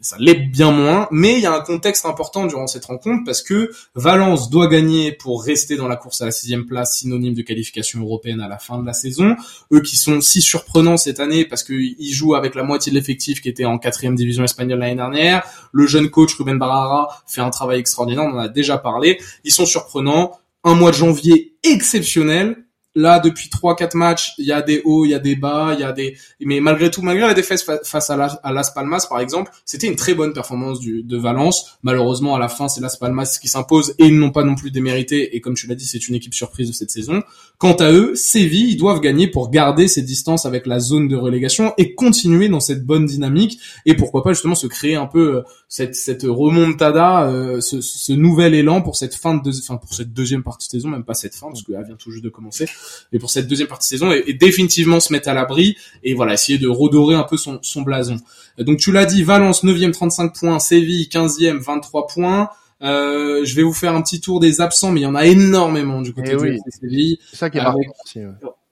ça 0.00 0.16
l'est 0.18 0.34
bien 0.34 0.70
moins, 0.70 1.08
mais 1.10 1.34
il 1.34 1.40
y 1.40 1.46
a 1.46 1.52
un 1.52 1.60
contexte 1.60 2.06
important 2.06 2.46
durant 2.46 2.66
cette 2.66 2.84
rencontre 2.84 3.24
parce 3.24 3.42
que 3.42 3.70
Valence 3.94 4.48
doit 4.50 4.68
gagner 4.68 5.12
pour 5.12 5.42
rester 5.42 5.76
dans 5.76 5.88
la 5.88 5.96
course 5.96 6.22
à 6.22 6.26
la 6.26 6.30
sixième 6.30 6.66
place, 6.66 6.98
synonyme 6.98 7.34
de 7.34 7.42
qualification 7.42 8.00
européenne 8.00 8.40
à 8.40 8.48
la 8.48 8.58
fin 8.58 8.78
de 8.78 8.86
la 8.86 8.92
saison. 8.92 9.36
Eux 9.72 9.80
qui 9.80 9.96
sont 9.96 10.20
si 10.20 10.40
surprenants 10.40 10.96
cette 10.96 11.20
année 11.20 11.44
parce 11.44 11.64
qu'ils 11.64 12.12
jouent 12.12 12.34
avec 12.34 12.54
la 12.54 12.62
moitié 12.62 12.90
de 12.92 12.96
l'effectif 12.96 13.40
qui 13.40 13.48
était 13.48 13.64
en 13.64 13.78
quatrième 13.78 14.14
division 14.14 14.44
espagnole 14.44 14.78
l'année 14.78 14.94
dernière. 14.94 15.44
Le 15.72 15.86
jeune 15.86 16.10
coach 16.10 16.34
Ruben 16.34 16.58
Barrara 16.58 17.22
fait 17.26 17.40
un 17.40 17.50
travail 17.50 17.80
extraordinaire, 17.80 18.24
on 18.24 18.36
en 18.36 18.38
a 18.38 18.48
déjà 18.48 18.78
parlé. 18.78 19.18
Ils 19.44 19.52
sont 19.52 19.66
surprenants 19.66 20.32
un 20.64 20.74
mois 20.74 20.90
de 20.90 20.96
janvier 20.96 21.56
exceptionnel 21.62 22.67
Là, 22.98 23.20
depuis 23.20 23.48
trois 23.48 23.76
quatre 23.76 23.94
matchs, 23.94 24.34
il 24.38 24.46
y 24.46 24.50
a 24.50 24.60
des 24.60 24.82
hauts, 24.84 25.04
il 25.04 25.10
y 25.10 25.14
a 25.14 25.20
des 25.20 25.36
bas, 25.36 25.70
il 25.74 25.80
y 25.80 25.84
a 25.84 25.92
des. 25.92 26.16
Mais 26.40 26.58
malgré 26.58 26.90
tout, 26.90 27.00
malgré 27.00 27.28
la 27.28 27.34
défaite 27.34 27.64
face 27.84 28.10
à, 28.10 28.16
Las 28.16 28.70
Palmas, 28.72 29.06
par 29.08 29.20
exemple, 29.20 29.52
c'était 29.64 29.86
une 29.86 29.94
très 29.94 30.14
bonne 30.14 30.32
performance 30.32 30.80
du, 30.80 31.04
de 31.04 31.16
Valence. 31.16 31.78
Malheureusement, 31.84 32.34
à 32.34 32.40
la 32.40 32.48
fin, 32.48 32.66
c'est 32.66 32.80
Las 32.80 32.96
Palmas 32.96 33.38
qui 33.40 33.46
s'impose 33.46 33.94
et 34.00 34.06
ils 34.06 34.18
n'ont 34.18 34.32
pas 34.32 34.42
non 34.42 34.56
plus 34.56 34.72
démérité. 34.72 35.36
Et 35.36 35.40
comme 35.40 35.54
tu 35.54 35.68
l'as 35.68 35.76
dit, 35.76 35.86
c'est 35.86 36.08
une 36.08 36.16
équipe 36.16 36.34
surprise 36.34 36.66
de 36.66 36.72
cette 36.72 36.90
saison. 36.90 37.22
Quant 37.58 37.74
à 37.74 37.92
eux, 37.92 38.16
Séville, 38.16 38.70
ils 38.70 38.76
doivent 38.76 39.00
gagner 39.00 39.28
pour 39.28 39.48
garder 39.50 39.86
ces 39.86 40.02
distances 40.02 40.44
avec 40.44 40.66
la 40.66 40.80
zone 40.80 41.06
de 41.06 41.14
relégation 41.14 41.74
et 41.78 41.94
continuer 41.94 42.48
dans 42.48 42.58
cette 42.58 42.84
bonne 42.84 43.06
dynamique. 43.06 43.60
Et 43.86 43.94
pourquoi 43.94 44.24
pas 44.24 44.32
justement 44.32 44.56
se 44.56 44.66
créer 44.66 44.96
un 44.96 45.06
peu 45.06 45.36
euh, 45.36 45.42
cette, 45.68 45.94
cette 45.94 46.24
remontada, 46.24 47.28
euh, 47.28 47.60
ce, 47.60 47.80
ce, 47.80 48.12
nouvel 48.12 48.54
élan 48.54 48.82
pour 48.82 48.96
cette 48.96 49.14
fin 49.14 49.36
de, 49.36 49.50
enfin 49.50 49.76
pour 49.76 49.94
cette 49.94 50.12
deuxième 50.12 50.42
partie 50.42 50.66
de 50.66 50.72
saison, 50.72 50.88
même 50.88 51.04
pas 51.04 51.14
cette 51.14 51.34
fin 51.34 51.46
parce 51.46 51.62
qu'elle 51.62 51.84
vient 51.84 51.96
tout 51.96 52.10
juste 52.10 52.24
de 52.24 52.30
commencer 52.30 52.66
mais 53.12 53.18
pour 53.18 53.30
cette 53.30 53.46
deuxième 53.46 53.68
partie 53.68 53.86
de 53.86 53.98
saison 53.98 54.12
et, 54.12 54.32
définitivement 54.32 55.00
se 55.00 55.12
mettre 55.12 55.28
à 55.28 55.34
l'abri 55.34 55.76
et 56.02 56.14
voilà 56.14 56.34
essayer 56.34 56.58
de 56.58 56.68
redorer 56.68 57.14
un 57.14 57.24
peu 57.24 57.36
son, 57.36 57.58
son 57.62 57.82
blason. 57.82 58.16
Donc 58.58 58.78
tu 58.78 58.92
l'as 58.92 59.06
dit, 59.06 59.22
Valence 59.22 59.64
9e 59.64 59.92
35 59.92 60.34
points, 60.34 60.58
Séville 60.58 61.08
15e 61.10 61.58
23 61.58 62.06
points. 62.06 62.50
Euh, 62.82 63.44
je 63.44 63.54
vais 63.54 63.62
vous 63.62 63.72
faire 63.72 63.94
un 63.94 64.02
petit 64.02 64.20
tour 64.20 64.40
des 64.40 64.60
absents, 64.60 64.92
mais 64.92 65.00
il 65.00 65.04
y 65.04 65.06
en 65.06 65.14
a 65.14 65.26
énormément 65.26 66.00
du 66.00 66.12
côté 66.12 66.32
eh 66.32 66.36
de 66.36 66.58
Séville. 66.68 67.18
C'est 67.30 67.36
ça 67.36 67.50
qui 67.50 67.58
est 67.58 67.62
marrant 67.62 67.78
aussi. 68.04 68.20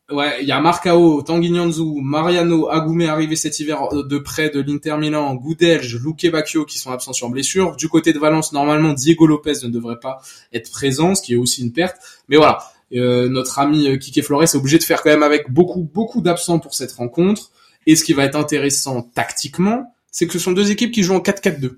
Ouais. 0.09 0.37
il 0.41 0.47
y 0.47 0.53
a 0.53 0.61
Marcao, 0.61 1.23
Tanguy 1.23 1.51
Mariano, 1.51 2.69
Agoumé 2.69 3.09
arrivé 3.09 3.35
cet 3.35 3.59
hiver 3.59 3.89
de 3.93 4.19
près 4.19 4.51
de 4.51 4.61
l'Inter 4.61 4.97
Milan, 4.99 5.35
Goudelge, 5.35 5.97
Luque 5.97 6.31
Bacchio 6.31 6.65
qui 6.65 6.79
sont 6.79 6.93
absents 6.93 7.13
sur 7.13 7.29
blessure. 7.29 7.75
Du 7.75 7.89
côté 7.89 8.13
de 8.13 8.19
Valence, 8.21 8.53
normalement, 8.53 8.93
Diego 8.93 9.27
Lopez 9.27 9.65
ne 9.65 9.69
devrait 9.69 9.99
pas 10.01 10.21
être 10.53 10.71
présent, 10.71 11.17
ce 11.17 11.23
qui 11.23 11.33
est 11.33 11.37
aussi 11.37 11.63
une 11.63 11.73
perte. 11.73 11.97
Mais 12.29 12.37
voilà, 12.37 12.59
euh, 12.95 13.29
notre 13.29 13.59
ami 13.59 13.89
euh, 13.89 13.97
Kike 13.97 14.23
Flores 14.23 14.45
est 14.45 14.55
obligé 14.55 14.79
de 14.79 14.85
faire 14.85 15.03
quand 15.03 15.11
même 15.11 15.23
avec 15.23 15.51
beaucoup 15.51 15.83
beaucoup 15.83 16.21
d'absents 16.21 16.59
pour 16.59 16.75
cette 16.75 16.93
rencontre. 16.93 17.51
Et 17.87 17.97
ce 17.97 18.05
qui 18.05 18.13
va 18.13 18.25
être 18.25 18.37
intéressant 18.37 19.03
tactiquement, 19.03 19.95
c'est 20.11 20.27
que 20.27 20.33
ce 20.33 20.39
sont 20.39 20.53
deux 20.53 20.71
équipes 20.71 20.93
qui 20.93 21.03
jouent 21.03 21.15
en 21.15 21.21
4-4-2. 21.21 21.77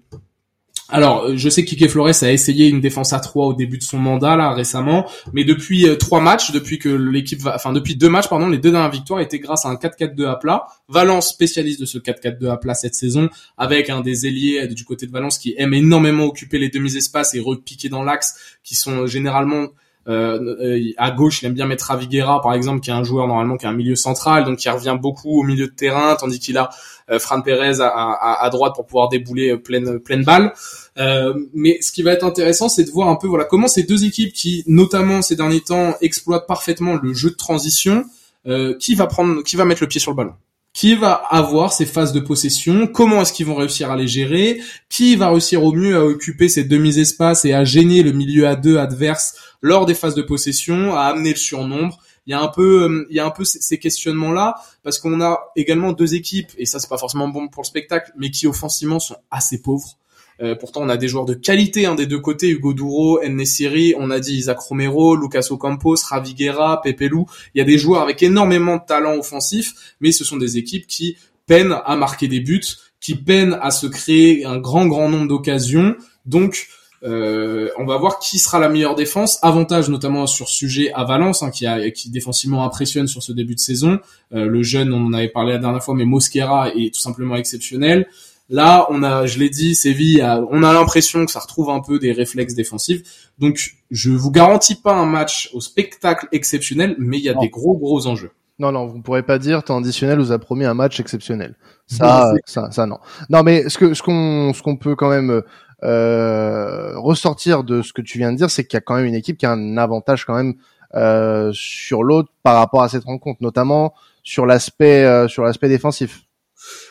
Alors, 0.91 1.25
euh, 1.25 1.37
je 1.37 1.51
sais 1.51 1.65
que 1.65 1.71
Kike 1.71 1.89
Flores 1.89 2.23
a 2.23 2.33
essayé 2.33 2.69
une 2.69 2.81
défense 2.81 3.13
à 3.13 3.21
3 3.21 3.47
au 3.47 3.53
début 3.53 3.77
de 3.77 3.83
son 3.83 3.99
mandat 3.99 4.37
là 4.37 4.55
récemment, 4.55 5.07
mais 5.35 5.45
depuis 5.45 5.87
trois 5.99 6.23
matchs, 6.23 6.51
depuis 6.51 6.79
que 6.79 6.89
l'équipe 6.89 7.41
va, 7.41 7.55
enfin 7.55 7.75
depuis 7.75 7.95
deux 7.95 8.09
matchs 8.09 8.29
pardon, 8.29 8.49
les 8.49 8.57
deux 8.57 8.71
dernières 8.71 8.91
victoires 8.91 9.21
étaient 9.21 9.39
grâce 9.39 9.67
à 9.67 9.69
un 9.69 9.75
4-4-2 9.75 10.27
à 10.27 10.37
plat. 10.37 10.65
Valence 10.89 11.29
spécialiste 11.29 11.81
de 11.81 11.85
ce 11.85 11.99
4-4-2 11.99 12.49
à 12.49 12.57
plat 12.57 12.73
cette 12.73 12.95
saison, 12.95 13.29
avec 13.59 13.91
un 13.91 14.01
des 14.01 14.27
ailiers 14.27 14.67
du 14.69 14.87
côté 14.87 15.07
de 15.07 15.13
Valence 15.13 15.37
qui 15.37 15.55
aime 15.59 15.75
énormément 15.75 16.25
occuper 16.25 16.59
les 16.59 16.71
demi-espaces 16.71 17.35
et 17.35 17.41
repiquer 17.41 17.91
dans 17.91 18.03
l'axe, 18.03 18.59
qui 18.63 18.75
sont 18.75 19.07
généralement 19.07 19.69
euh, 20.09 20.57
euh, 20.61 20.93
à 20.97 21.11
gauche, 21.11 21.43
il 21.43 21.47
aime 21.47 21.55
bien 21.55 21.67
mettre 21.67 21.91
Aviguera, 21.91 22.41
par 22.41 22.55
exemple, 22.55 22.81
qui 22.81 22.91
est 22.91 22.95
un 22.95 23.05
joueur 23.05 23.27
normalement 23.27 23.57
qui 23.57 23.67
est 23.67 23.69
un 23.69 23.75
milieu 23.75 23.97
central, 23.97 24.45
donc 24.45 24.59
qui 24.59 24.69
revient 24.69 24.97
beaucoup 25.01 25.41
au 25.41 25.43
milieu 25.43 25.67
de 25.67 25.73
terrain, 25.73 26.17
tandis 26.17 26.39
qu'il 26.39 26.57
a 26.57 26.71
euh, 27.11 27.19
Fran 27.19 27.41
Pérez 27.43 27.81
à, 27.81 28.49
droite 28.51 28.75
pour 28.75 28.87
pouvoir 28.87 29.09
débouler 29.09 29.57
pleine 29.57 29.99
pleine 29.99 30.25
balle. 30.25 30.53
Euh, 30.99 31.35
mais 31.55 31.81
ce 31.81 31.93
qui 31.93 32.03
va 32.03 32.13
être 32.13 32.25
intéressant, 32.25 32.69
c'est 32.69 32.85
de 32.85 32.91
voir 32.91 33.09
un 33.09 33.17
peu 33.17 33.27
voilà 33.27 33.45
comment 33.45 33.69
ces 33.69 33.83
deux 33.83 34.05
équipes 34.05 34.33
qui, 34.33 34.65
notamment 34.67 35.23
ces 35.23 35.37
derniers 35.37 35.61
temps, 35.61 35.95
exploitent 36.01 36.47
parfaitement 36.47 36.99
le 37.01 37.15
jeu 37.15 37.31
de 37.31 37.37
transition, 37.37 38.05
euh, 38.47 38.75
qui 38.79 38.95
va 38.95 39.07
prendre, 39.07 39.43
qui 39.43 39.57
va 39.57 39.65
mettre 39.65 39.83
le 39.83 39.89
pied 39.89 40.01
sur 40.01 40.11
le 40.11 40.17
ballon. 40.17 40.35
Qui 40.73 40.95
va 40.95 41.13
avoir 41.13 41.73
ces 41.73 41.87
phases 41.87 42.13
de 42.13 42.21
possession, 42.21 42.87
comment 42.87 43.23
est-ce 43.23 43.33
qu'ils 43.33 43.47
vont 43.47 43.57
réussir 43.57 43.91
à 43.91 43.97
les 43.97 44.07
gérer, 44.07 44.61
qui 44.89 45.17
va 45.17 45.31
réussir 45.31 45.65
au 45.65 45.73
mieux 45.73 45.97
à 45.97 46.05
occuper 46.05 46.49
ces 46.49 46.65
demi-espaces 46.65 47.45
et 47.45 47.53
à 47.53 47.65
gêner 47.65 48.03
le 48.03 48.13
milieu 48.13 48.47
à 48.47 48.55
deux 48.55 48.79
adverse 48.79 49.35
lors 49.61 49.87
des 49.87 49.95
phases 49.95 50.15
de 50.15 50.23
possession, 50.23 50.95
à 50.95 51.03
amener 51.03 51.31
le 51.31 51.37
surnombre? 51.37 51.99
Il 52.27 52.33
y 52.33 52.35
a 52.35 52.41
un 52.41 52.49
peu, 52.49 52.83
euh, 52.85 53.07
il 53.09 53.17
y 53.17 53.21
a 53.21 53.27
un 53.27 53.31
peu 53.31 53.45
ces 53.45 53.79
questionnements 53.79 54.33
là 54.33 54.55
parce 54.83 54.99
qu'on 54.99 55.21
a 55.23 55.41
également 55.57 55.93
deux 55.93 56.15
équipes 56.15 56.51
et 56.59 56.67
ça 56.67 56.79
c'est 56.79 56.89
pas 56.89 56.99
forcément 56.99 57.29
bon 57.29 57.49
pour 57.49 57.63
le 57.63 57.67
spectacle, 57.67 58.13
mais 58.19 58.31
qui 58.31 58.47
offensivement 58.47 59.01
sont 59.01 59.17
assez 59.31 59.63
pauvres. 59.63 59.97
Euh, 60.41 60.55
pourtant, 60.55 60.83
on 60.83 60.89
a 60.89 60.97
des 60.97 61.09
joueurs 61.09 61.25
de 61.25 61.35
qualité 61.35 61.87
hein, 61.87 61.95
des 61.95 62.07
deux 62.07 62.21
côtés. 62.21 62.51
Hugo 62.51 62.73
Duro, 62.73 63.21
Nesiri, 63.27 63.95
on 63.99 64.11
a 64.11 64.21
dit 64.21 64.37
Isaac 64.37 64.59
Romero, 64.61 65.17
Lucas 65.17 65.49
Ocampos, 65.51 65.97
Ravi 66.09 66.35
Guerra, 66.35 66.81
Pepe 66.83 67.09
Lou. 67.11 67.27
Il 67.55 67.59
y 67.59 67.61
a 67.61 67.65
des 67.65 67.79
joueurs 67.79 68.03
avec 68.03 68.23
énormément 68.23 68.77
de 68.77 68.83
talent 68.87 69.17
offensif, 69.17 69.97
mais 70.01 70.13
ce 70.13 70.25
sont 70.25 70.37
des 70.37 70.59
équipes 70.59 70.87
qui 70.87 71.17
peinent 71.47 71.81
à 71.85 71.97
marquer 71.97 72.29
des 72.29 72.41
buts, 72.41 72.61
qui 73.01 73.15
peinent 73.17 73.59
à 73.61 73.71
se 73.71 73.87
créer 73.87 74.45
un 74.45 74.59
grand, 74.59 74.87
grand 74.87 75.09
nombre 75.09 75.29
d'occasions. 75.29 75.97
Donc, 76.27 76.69
euh, 77.05 77.69
on 77.79 77.85
va 77.85 77.97
voir 77.97 78.19
qui 78.19 78.39
sera 78.39 78.59
la 78.59 78.69
meilleure 78.69 78.95
défense. 78.95 79.39
Avantage 79.43 79.89
notamment 79.89 80.27
sur 80.27 80.49
sujet 80.49 80.93
à 80.93 81.05
Valence, 81.05 81.43
hein, 81.43 81.51
qui, 81.51 81.67
a, 81.67 81.91
qui 81.91 82.11
défensivement 82.11 82.65
impressionne 82.65 83.07
sur 83.07 83.23
ce 83.23 83.33
début 83.33 83.55
de 83.55 83.61
saison. 83.61 84.01
Euh, 84.35 84.47
le 84.47 84.63
jeune, 84.63 84.93
on 84.93 85.07
en 85.07 85.13
avait 85.13 85.29
parlé 85.29 85.53
la 85.53 85.59
dernière 85.59 85.83
fois, 85.83 85.95
mais 85.95 86.05
Mosquera 86.05 86.71
est 86.75 86.95
tout 86.95 87.01
simplement 87.01 87.37
exceptionnel. 87.37 88.09
Là, 88.51 88.87
on 88.91 89.03
a, 89.03 89.27
je 89.27 89.39
l'ai 89.39 89.51
dit, 89.51 89.75
Séville, 89.75 90.25
on 90.51 90.63
a 90.63 90.73
l'impression 90.73 91.27
que 91.27 91.31
ça 91.31 91.41
retrouve 91.41 91.69
un 91.69 91.81
peu 91.81 91.99
des 91.99 92.13
réflexes 92.13 92.55
défensifs. 92.55 93.31
Donc, 93.39 93.75
je 93.91 94.11
vous 94.11 94.31
garantis 94.31 94.75
pas 94.75 94.95
un 94.95 95.07
match 95.07 95.51
au 95.53 95.61
spectacle 95.61 96.27
exceptionnel, 96.33 96.97
mais 96.99 97.19
il 97.19 97.25
y 97.25 97.29
a 97.29 97.35
des 97.35 97.51
gros 97.51 97.77
gros 97.77 98.07
enjeux. 98.07 98.31
Non, 98.59 98.73
non, 98.73 98.87
vous 98.87 98.97
ne 98.97 99.03
pourrez 99.03 99.23
pas 99.23 99.39
dire 99.39 99.63
traditionnel 99.63 100.19
vous 100.19 100.33
a 100.33 100.39
promis 100.39 100.65
un 100.65 100.75
match 100.75 100.99
exceptionnel. 100.99 101.55
Ça, 101.87 102.33
ça, 102.45 102.71
ça, 102.73 102.87
non. 102.87 102.99
Non, 103.31 103.43
mais 103.45 103.69
ce 103.69 103.79
que 103.79 103.95
ce 103.95 104.03
qu'on 104.03 104.53
ce 104.53 104.63
qu'on 104.63 104.77
peut 104.77 104.97
quand 104.97 105.09
même 105.09 105.43
euh, 105.85 106.99
ressortir 106.99 107.63
de 107.63 107.83
ce 107.83 107.93
que 107.93 108.03
tu 108.03 108.19
viens 108.19 108.33
de 108.33 108.37
dire, 108.37 108.51
c'est 108.51 108.65
qu'il 108.65 108.77
y 108.77 108.79
a 108.79 108.81
quand 108.81 108.97
même 108.97 109.05
une 109.05 109.15
équipe 109.15 109.39
qui 109.39 109.47
a 109.47 109.53
un 109.53 109.77
avantage 109.77 110.25
quand 110.25 110.35
même 110.35 110.55
euh, 110.95 111.53
sur 111.55 112.03
l'autre 112.03 112.31
par 112.43 112.57
rapport 112.57 112.83
à 112.83 112.89
cette 112.89 113.05
rencontre, 113.05 113.43
notamment 113.43 113.95
sur 114.25 114.45
l'aspect 114.45 115.05
euh, 115.05 115.29
sur 115.29 115.45
l'aspect 115.45 115.69
défensif. 115.69 116.25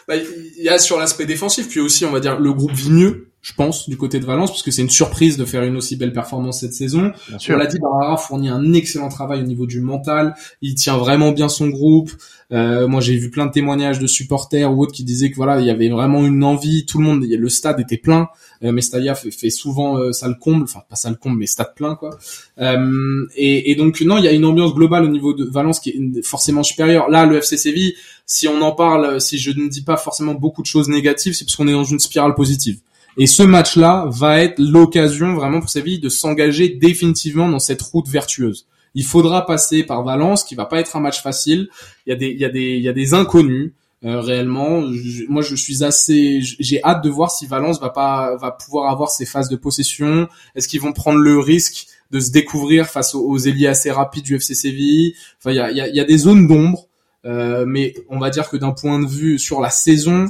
Bah, 0.07 0.15
il 0.15 0.63
y 0.63 0.69
a 0.69 0.79
sur 0.79 0.97
l'aspect 0.97 1.25
défensif, 1.25 1.67
puis 1.67 1.79
aussi 1.79 2.05
on 2.05 2.11
va 2.11 2.19
dire 2.19 2.39
le 2.39 2.53
groupe 2.53 2.71
vit 2.71 2.91
mieux, 2.91 3.27
je 3.47 3.53
pense, 3.53 3.87
du 3.87 3.95
côté 3.95 4.19
de 4.19 4.25
Valence, 4.25 4.51
parce 4.51 4.61
que 4.61 4.71
c'est 4.71 4.81
une 4.81 4.89
surprise 4.89 5.37
de 5.37 5.45
faire 5.45 5.63
une 5.63 5.77
aussi 5.77 5.95
belle 5.95 6.11
performance 6.11 6.59
cette 6.59 6.73
saison. 6.73 7.13
on 7.31 7.55
l'a 7.55 7.65
dit, 7.65 7.79
Barara 7.79 8.17
fournit 8.17 8.49
un 8.49 8.73
excellent 8.73 9.07
travail 9.07 9.39
au 9.39 9.45
niveau 9.45 9.65
du 9.65 9.79
mental, 9.79 10.35
il 10.61 10.75
tient 10.75 10.97
vraiment 10.97 11.31
bien 11.31 11.47
son 11.47 11.69
groupe. 11.69 12.11
Euh, 12.51 12.87
moi 12.87 13.01
j'ai 13.01 13.17
vu 13.17 13.29
plein 13.29 13.45
de 13.45 13.51
témoignages 13.51 13.99
de 13.99 14.07
supporters 14.07 14.71
ou 14.71 14.81
autres 14.81 14.93
qui 14.93 15.03
disaient 15.03 15.29
que 15.29 15.35
voilà, 15.37 15.61
il 15.61 15.65
y 15.65 15.69
avait 15.69 15.87
vraiment 15.87 16.25
une 16.25 16.43
envie, 16.43 16.85
tout 16.85 16.97
le 16.97 17.05
monde, 17.05 17.23
le 17.23 17.49
stade 17.49 17.79
était 17.79 17.97
plein. 17.97 18.27
Euh, 18.63 18.73
Mestalla 18.73 19.15
fait, 19.15 19.31
fait 19.31 19.49
souvent 19.49 19.97
euh, 19.97 20.11
ça 20.11 20.27
le 20.27 20.35
comble, 20.35 20.63
enfin 20.63 20.81
pas 20.89 20.95
ça 20.97 21.09
le 21.09 21.15
comble, 21.15 21.37
mais 21.37 21.45
stade 21.45 21.73
plein 21.73 21.95
quoi. 21.95 22.17
Euh, 22.59 23.25
et, 23.37 23.71
et, 23.71 23.75
donc 23.75 24.01
non, 24.01 24.17
il 24.17 24.25
y 24.25 24.27
a 24.27 24.31
une 24.31 24.45
ambiance 24.45 24.73
globale 24.73 25.05
au 25.05 25.09
niveau 25.09 25.33
de 25.33 25.45
Valence 25.45 25.79
qui 25.79 25.91
est 25.91 26.25
forcément 26.25 26.63
supérieure. 26.63 27.09
Là, 27.09 27.25
le 27.25 27.37
FC 27.37 27.55
Séville 27.55 27.93
si 28.25 28.47
on 28.49 28.61
en 28.61 28.73
parle, 28.73 29.21
si 29.21 29.37
je 29.37 29.51
ne 29.51 29.69
dis 29.69 29.83
pas 29.83 29.95
forcément 29.95 30.33
beaucoup 30.33 30.61
de 30.61 30.67
choses 30.67 30.89
négatives, 30.89 31.33
c'est 31.33 31.45
parce 31.45 31.55
qu'on 31.55 31.67
est 31.69 31.73
dans 31.73 31.85
une 31.85 31.99
spirale 31.99 32.35
positive. 32.35 32.79
Et 33.17 33.27
ce 33.27 33.43
match-là 33.43 34.05
va 34.09 34.41
être 34.41 34.59
l'occasion 34.59 35.33
vraiment 35.33 35.59
pour 35.59 35.69
Séville 35.69 35.99
de 35.99 36.09
s'engager 36.09 36.69
définitivement 36.69 37.49
dans 37.49 37.59
cette 37.59 37.81
route 37.81 38.07
vertueuse. 38.07 38.67
Il 38.93 39.03
faudra 39.03 39.45
passer 39.45 39.83
par 39.83 40.03
Valence, 40.03 40.43
qui 40.43 40.55
va 40.55 40.65
pas 40.65 40.79
être 40.79 40.95
un 40.95 40.99
match 40.99 41.21
facile. 41.21 41.69
Il 42.05 42.11
y 42.11 42.13
a 42.13 42.15
des, 42.15 42.27
il 42.27 42.39
y 42.39 42.45
a 42.45 42.49
des, 42.49 42.75
il 42.75 42.81
y 42.81 42.89
a 42.89 42.93
des 42.93 43.13
inconnus. 43.13 43.73
Euh, 44.05 44.21
réellement, 44.21 44.83
moi 45.27 45.41
je 45.41 45.55
suis 45.55 45.83
assez, 45.83 46.39
j'ai 46.41 46.83
hâte 46.83 47.03
de 47.03 47.09
voir 47.09 47.31
si 47.31 47.47
Valence 47.47 47.81
va 47.81 47.89
pas, 47.89 48.35
va 48.37 48.51
pouvoir 48.51 48.91
avoir 48.91 49.09
ses 49.09 49.25
phases 49.25 49.49
de 49.49 49.55
possession. 49.55 50.27
Est-ce 50.55 50.67
qu'ils 50.67 50.81
vont 50.81 50.93
prendre 50.93 51.19
le 51.19 51.39
risque 51.39 51.87
de 52.11 52.19
se 52.19 52.31
découvrir 52.31 52.85
face 52.85 53.15
aux, 53.15 53.27
aux 53.27 53.39
ailiers 53.39 53.67
assez 53.67 53.89
rapides 53.91 54.23
du 54.23 54.35
FC 54.35 54.53
Séville? 54.53 55.15
Enfin, 55.39 55.51
il 55.51 55.57
y 55.57 55.59
a, 55.59 55.87
il 55.87 55.95
y 55.95 55.99
a 55.99 56.05
des 56.05 56.17
zones 56.17 56.47
d'ombre 56.47 56.87
euh, 57.27 57.65
mais 57.67 57.93
on 58.09 58.19
va 58.19 58.29
dire 58.29 58.49
que 58.49 58.57
d'un 58.57 58.71
point 58.71 58.99
de 58.99 59.07
vue 59.07 59.37
sur 59.37 59.59
la 59.59 59.69
saison, 59.69 60.29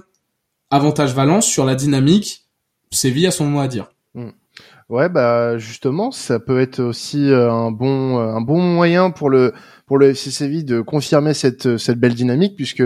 avantage 0.69 1.13
Valence, 1.13 1.45
sur 1.45 1.63
la 1.63 1.75
dynamique, 1.75 2.46
Séville 2.91 3.27
a 3.27 3.31
son 3.31 3.45
mot 3.45 3.59
à 3.59 3.67
dire. 3.67 3.91
Hmm. 4.13 4.29
Ouais, 4.89 5.09
bah 5.09 5.57
justement, 5.57 6.11
ça 6.11 6.39
peut 6.39 6.61
être 6.61 6.79
aussi 6.79 7.29
euh, 7.29 7.51
un 7.51 7.71
bon 7.71 8.19
euh, 8.19 8.33
un 8.33 8.41
bon 8.41 8.61
moyen 8.61 9.11
pour 9.11 9.29
le 9.29 9.53
pour 9.85 9.97
le 9.97 10.09
FC 10.09 10.31
Séville 10.31 10.63
de 10.63 10.79
confirmer 10.81 11.33
cette 11.33 11.77
cette 11.77 11.99
belle 11.99 12.15
dynamique 12.15 12.55
puisque 12.55 12.83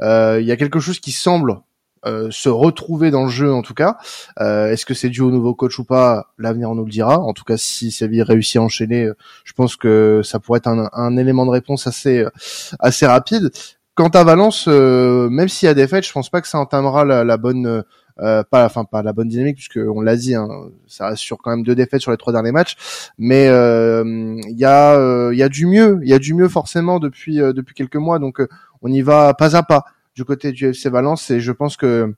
euh, 0.00 0.38
il 0.40 0.46
y 0.46 0.52
a 0.52 0.56
quelque 0.56 0.80
chose 0.80 0.98
qui 0.98 1.12
semble 1.12 1.60
euh, 2.04 2.28
se 2.32 2.48
retrouver 2.48 3.12
dans 3.12 3.24
le 3.24 3.30
jeu 3.30 3.52
en 3.52 3.62
tout 3.62 3.74
cas. 3.74 3.96
Euh, 4.40 4.72
est-ce 4.72 4.84
que 4.84 4.92
c'est 4.94 5.08
dû 5.08 5.20
au 5.20 5.30
nouveau 5.30 5.54
coach 5.54 5.78
ou 5.78 5.84
pas? 5.84 6.32
L'avenir 6.36 6.74
nous 6.74 6.84
le 6.84 6.90
dira. 6.90 7.20
En 7.20 7.32
tout 7.32 7.44
cas, 7.44 7.56
si 7.56 7.92
Séville 7.92 8.22
réussit 8.22 8.56
à 8.56 8.62
enchaîner, 8.62 9.04
euh, 9.04 9.14
je 9.44 9.52
pense 9.52 9.76
que 9.76 10.20
ça 10.24 10.40
pourrait 10.40 10.58
être 10.58 10.66
un, 10.66 10.88
un 10.92 11.16
élément 11.16 11.46
de 11.46 11.50
réponse 11.50 11.86
assez 11.86 12.24
assez 12.80 13.06
rapide. 13.06 13.50
Quant 13.94 14.08
à 14.08 14.24
Valence, 14.24 14.66
même 14.68 15.48
s'il 15.48 15.66
y 15.66 15.68
a 15.68 15.74
des 15.74 15.86
fêtes, 15.86 16.06
je 16.06 16.12
pense 16.12 16.30
pas 16.30 16.40
que 16.40 16.48
ça 16.48 16.58
entamera 16.58 17.04
la, 17.04 17.24
la 17.24 17.36
bonne 17.36 17.84
euh, 18.20 18.42
pas 18.42 18.64
enfin 18.64 18.84
pas 18.84 19.02
la 19.02 19.12
bonne 19.12 19.28
dynamique 19.28 19.56
puisque 19.56 19.78
on 19.78 20.00
l'a 20.00 20.16
dit 20.16 20.34
hein, 20.34 20.48
ça 20.86 21.06
assure 21.06 21.38
quand 21.38 21.50
même 21.50 21.62
deux 21.62 21.74
défaites 21.74 22.00
sur 22.00 22.10
les 22.10 22.16
trois 22.16 22.32
derniers 22.32 22.52
matchs. 22.52 22.76
Mais 23.18 23.46
il 23.46 24.58
y 24.58 24.64
a 24.64 25.30
il 25.32 25.38
y 25.38 25.42
a 25.42 25.48
du 25.48 25.66
mieux. 25.66 25.98
Il 26.02 26.08
y 26.08 26.14
a 26.14 26.18
du 26.18 26.34
mieux 26.34 26.48
forcément 26.48 26.98
depuis 26.98 27.36
depuis 27.36 27.74
quelques 27.74 27.96
mois. 27.96 28.18
Donc 28.18 28.40
on 28.82 28.92
y 28.92 29.02
va 29.02 29.34
pas 29.34 29.56
à 29.56 29.62
pas 29.62 29.84
du 30.14 30.24
côté 30.24 30.52
du 30.52 30.66
FC 30.66 30.90
Valence. 30.90 31.30
Et 31.30 31.40
je 31.40 31.52
pense 31.52 31.76
que 31.76 32.14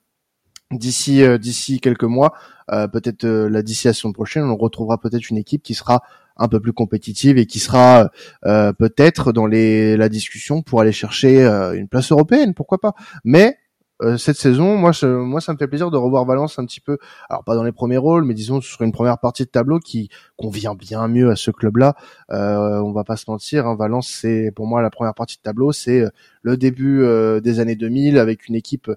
d'ici 0.71 1.21
euh, 1.23 1.37
d'ici 1.37 1.79
quelques 1.79 2.03
mois, 2.03 2.33
euh, 2.71 2.87
peut-être 2.87 3.25
euh, 3.25 3.49
la 3.49 3.61
d'ici 3.61 3.83
saison 3.83 4.11
prochaine, 4.11 4.43
on 4.43 4.57
retrouvera 4.57 4.99
peut-être 4.99 5.29
une 5.29 5.37
équipe 5.37 5.63
qui 5.63 5.73
sera 5.73 6.01
un 6.37 6.47
peu 6.47 6.59
plus 6.59 6.73
compétitive 6.73 7.37
et 7.37 7.45
qui 7.45 7.59
sera 7.59 8.09
peut-être 8.43 9.31
dans 9.31 9.47
les 9.47 9.95
la 9.95 10.09
discussion 10.09 10.61
pour 10.63 10.81
aller 10.81 10.91
chercher 10.91 11.45
une 11.45 11.87
place 11.87 12.11
européenne, 12.11 12.53
pourquoi 12.53 12.77
pas? 12.77 12.93
Mais 13.23 13.57
euh, 14.01 14.17
cette 14.17 14.35
saison, 14.35 14.75
moi, 14.77 14.91
moi, 15.03 15.39
ça 15.39 15.53
me 15.53 15.57
fait 15.57 15.67
plaisir 15.67 15.89
de 15.89 15.97
revoir 15.97 16.25
Valence 16.25 16.59
un 16.59 16.65
petit 16.65 16.81
peu. 16.81 16.97
Alors 17.29 17.43
pas 17.43 17.55
dans 17.55 17.63
les 17.63 17.71
premiers 17.71 17.97
rôles, 17.97 18.25
mais 18.25 18.33
disons 18.33 18.59
sur 18.59 18.81
une 18.81 18.91
première 18.91 19.19
partie 19.19 19.43
de 19.43 19.49
tableau 19.49 19.79
qui 19.79 20.09
convient 20.37 20.75
bien 20.75 21.07
mieux 21.07 21.29
à 21.29 21.35
ce 21.35 21.51
club-là. 21.51 21.95
Euh, 22.31 22.79
on 22.81 22.91
va 22.91 23.03
pas 23.03 23.15
se 23.15 23.25
mentir, 23.29 23.67
hein, 23.67 23.75
Valence, 23.75 24.09
c'est 24.09 24.51
pour 24.55 24.67
moi 24.67 24.81
la 24.81 24.89
première 24.89 25.13
partie 25.13 25.37
de 25.37 25.41
tableau, 25.41 25.71
c'est 25.71 26.01
euh, 26.01 26.09
le 26.41 26.57
début 26.57 27.03
euh, 27.03 27.39
des 27.39 27.59
années 27.59 27.75
2000 27.75 28.17
avec 28.17 28.47
une 28.47 28.55
équipe 28.55 28.91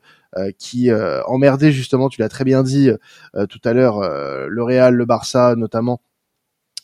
qui 0.58 0.90
emmerdait 1.26 1.72
justement, 1.72 2.10
tu 2.10 2.20
l'as 2.20 2.28
très 2.28 2.44
bien 2.44 2.62
dit 2.62 2.90
tout 3.48 3.60
à 3.64 3.72
l'heure, 3.72 4.00
le 4.46 4.62
Real, 4.62 4.94
le 4.94 5.06
Barça 5.06 5.56
notamment 5.56 6.02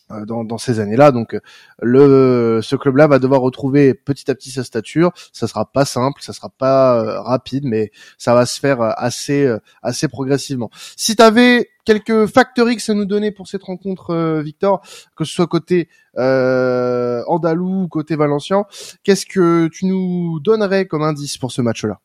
dans, 0.09 0.43
dans, 0.43 0.57
ces 0.57 0.79
années-là. 0.79 1.11
Donc 1.11 1.33
euh, 1.33 1.39
le 1.81 2.59
ce 2.61 2.75
club-là 2.75 3.07
va 3.07 3.19
devoir 3.19 3.41
retrouver 3.41 3.93
petit 3.93 4.29
à 4.29 4.35
petit 4.35 4.51
sa 4.51 4.63
stature. 4.63 5.11
Ça 5.33 5.47
sera 5.47 5.65
pas 5.71 5.85
simple, 5.85 6.21
ça 6.21 6.33
sera 6.33 6.49
pas 6.49 6.99
euh, 6.99 7.21
rapide, 7.21 7.65
mais 7.65 7.91
ça 8.17 8.33
va 8.33 8.45
se 8.45 8.59
faire 8.59 8.81
assez 8.81 9.51
assez 9.81 10.07
progressivement. 10.07 10.69
Si 10.95 11.15
tu 11.15 11.23
avais 11.23 11.69
quelques 11.85 12.25
facteurs 12.27 12.69
X 12.69 12.89
à 12.89 12.93
nous 12.93 13.05
donner 13.05 13.31
pour 13.31 13.47
cette 13.47 13.63
rencontre, 13.63 14.41
Victor, 14.41 14.81
que 15.15 15.23
ce 15.23 15.33
soit 15.33 15.47
côté 15.47 15.89
euh, 16.17 17.23
andalou, 17.27 17.87
côté 17.87 18.15
valencien, 18.15 18.65
qu'est-ce 19.03 19.25
que 19.25 19.67
tu 19.67 19.85
nous 19.85 20.39
donnerais 20.39 20.85
comme 20.85 21.03
indice 21.03 21.37
pour 21.37 21.51
ce 21.51 21.61
match-là? 21.61 21.99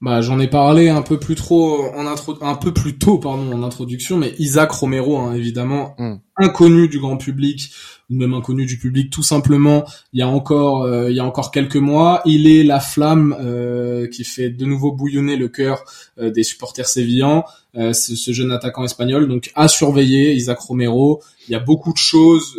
Bah, 0.00 0.20
j'en 0.20 0.38
ai 0.38 0.46
parlé 0.46 0.88
un 0.88 1.02
peu 1.02 1.18
plus 1.18 1.34
trop 1.34 1.86
en 1.92 2.06
intro, 2.06 2.38
un 2.40 2.54
peu 2.54 2.72
plus 2.72 2.98
tôt 2.98 3.18
pardon 3.18 3.52
en 3.52 3.64
introduction, 3.64 4.16
mais 4.16 4.32
Isaac 4.38 4.70
Romero, 4.70 5.18
hein, 5.18 5.34
évidemment, 5.34 5.96
hmm. 5.98 6.18
inconnu 6.36 6.88
du 6.88 7.00
grand 7.00 7.16
public, 7.16 7.72
ou 8.08 8.14
même 8.14 8.32
inconnu 8.32 8.64
du 8.64 8.78
public, 8.78 9.10
tout 9.10 9.24
simplement. 9.24 9.84
Il 10.12 10.20
y 10.20 10.22
a 10.22 10.28
encore, 10.28 10.84
euh, 10.84 11.10
il 11.10 11.16
y 11.16 11.20
a 11.20 11.24
encore 11.24 11.50
quelques 11.50 11.76
mois, 11.76 12.22
il 12.24 12.48
est 12.48 12.62
la 12.62 12.78
flamme 12.78 13.36
euh, 13.40 14.06
qui 14.06 14.22
fait 14.22 14.50
de 14.50 14.64
nouveau 14.64 14.92
bouillonner 14.92 15.36
le 15.36 15.48
cœur 15.48 15.84
euh, 16.18 16.30
des 16.30 16.44
supporters 16.44 16.86
sévillans. 16.86 17.44
Ce, 17.74 18.16
ce, 18.16 18.32
jeune 18.32 18.50
attaquant 18.50 18.82
espagnol, 18.82 19.28
donc 19.28 19.52
à 19.54 19.68
surveiller, 19.68 20.34
Isaac 20.34 20.58
Romero. 20.58 21.22
Il 21.48 21.52
y 21.52 21.54
a 21.54 21.60
beaucoup 21.60 21.92
de 21.92 21.98
choses 21.98 22.58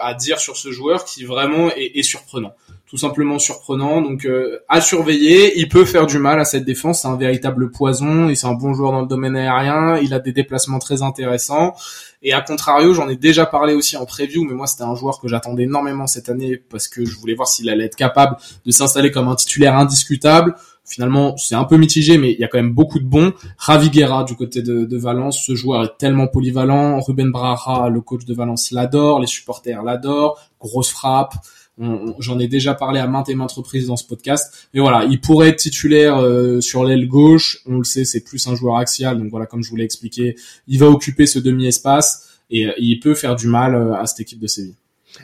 à 0.00 0.14
dire 0.14 0.40
sur 0.40 0.56
ce 0.56 0.72
joueur 0.72 1.04
qui 1.04 1.24
vraiment 1.24 1.68
est, 1.76 1.98
est 1.98 2.02
surprenant 2.02 2.54
tout 2.86 2.96
simplement 2.96 3.38
surprenant. 3.38 4.00
Donc 4.00 4.24
euh, 4.24 4.60
à 4.68 4.80
surveiller, 4.80 5.58
il 5.58 5.68
peut 5.68 5.84
faire 5.84 6.06
du 6.06 6.18
mal 6.18 6.38
à 6.38 6.44
cette 6.44 6.64
défense, 6.64 7.02
c'est 7.02 7.08
un 7.08 7.16
véritable 7.16 7.70
poison, 7.70 8.28
et 8.28 8.34
c'est 8.34 8.46
un 8.46 8.54
bon 8.54 8.74
joueur 8.74 8.92
dans 8.92 9.00
le 9.00 9.08
domaine 9.08 9.36
aérien, 9.36 9.98
il 9.98 10.14
a 10.14 10.20
des 10.20 10.32
déplacements 10.32 10.78
très 10.78 11.02
intéressants. 11.02 11.74
Et 12.22 12.32
à 12.32 12.40
contrario, 12.40 12.94
j'en 12.94 13.08
ai 13.08 13.16
déjà 13.16 13.44
parlé 13.44 13.74
aussi 13.74 13.96
en 13.96 14.06
preview, 14.06 14.44
mais 14.44 14.54
moi 14.54 14.66
c'était 14.66 14.84
un 14.84 14.94
joueur 14.94 15.20
que 15.20 15.28
j'attendais 15.28 15.64
énormément 15.64 16.06
cette 16.06 16.28
année 16.28 16.56
parce 16.56 16.88
que 16.88 17.04
je 17.04 17.18
voulais 17.18 17.34
voir 17.34 17.48
s'il 17.48 17.68
allait 17.68 17.84
être 17.84 17.96
capable 17.96 18.36
de 18.64 18.70
s'installer 18.70 19.10
comme 19.10 19.28
un 19.28 19.34
titulaire 19.34 19.76
indiscutable. 19.76 20.54
Finalement, 20.88 21.36
c'est 21.36 21.56
un 21.56 21.64
peu 21.64 21.76
mitigé, 21.78 22.16
mais 22.16 22.30
il 22.32 22.38
y 22.38 22.44
a 22.44 22.48
quand 22.48 22.58
même 22.58 22.72
beaucoup 22.72 23.00
de 23.00 23.04
bons. 23.04 23.32
Ravi 23.58 23.90
Guerra 23.90 24.22
du 24.22 24.36
côté 24.36 24.62
de, 24.62 24.84
de 24.84 24.96
Valence, 24.96 25.42
ce 25.44 25.56
joueur 25.56 25.82
est 25.82 25.98
tellement 25.98 26.28
polyvalent. 26.28 27.00
Ruben 27.00 27.32
Braha, 27.32 27.88
le 27.88 28.00
coach 28.00 28.24
de 28.24 28.32
Valence, 28.32 28.70
l'adore, 28.70 29.18
les 29.18 29.26
supporters 29.26 29.82
l'adorent. 29.82 30.38
Grosse 30.60 30.90
frappe, 30.90 31.34
J'en 31.78 32.38
ai 32.38 32.48
déjà 32.48 32.74
parlé 32.74 33.00
à 33.00 33.06
maintes 33.06 33.28
et 33.28 33.34
maintes 33.34 33.52
reprises 33.52 33.86
dans 33.86 33.96
ce 33.96 34.06
podcast. 34.06 34.68
Mais 34.72 34.80
voilà, 34.80 35.04
il 35.04 35.20
pourrait 35.20 35.48
être 35.50 35.56
titulaire 35.58 36.16
euh, 36.18 36.60
sur 36.60 36.84
l'aile 36.84 37.06
gauche. 37.06 37.58
On 37.66 37.78
le 37.78 37.84
sait, 37.84 38.04
c'est 38.04 38.20
plus 38.20 38.46
un 38.46 38.54
joueur 38.54 38.76
axial. 38.78 39.18
Donc 39.18 39.28
voilà, 39.30 39.46
comme 39.46 39.62
je 39.62 39.68
vous 39.68 39.76
l'ai 39.76 39.84
expliqué, 39.84 40.36
il 40.66 40.78
va 40.78 40.86
occuper 40.88 41.26
ce 41.26 41.38
demi-espace 41.38 42.28
et 42.50 42.68
il 42.78 43.00
peut 43.00 43.14
faire 43.14 43.36
du 43.36 43.46
mal 43.48 43.94
à 43.94 44.06
cette 44.06 44.20
équipe 44.20 44.38
de 44.40 44.46
Séville. 44.46 44.76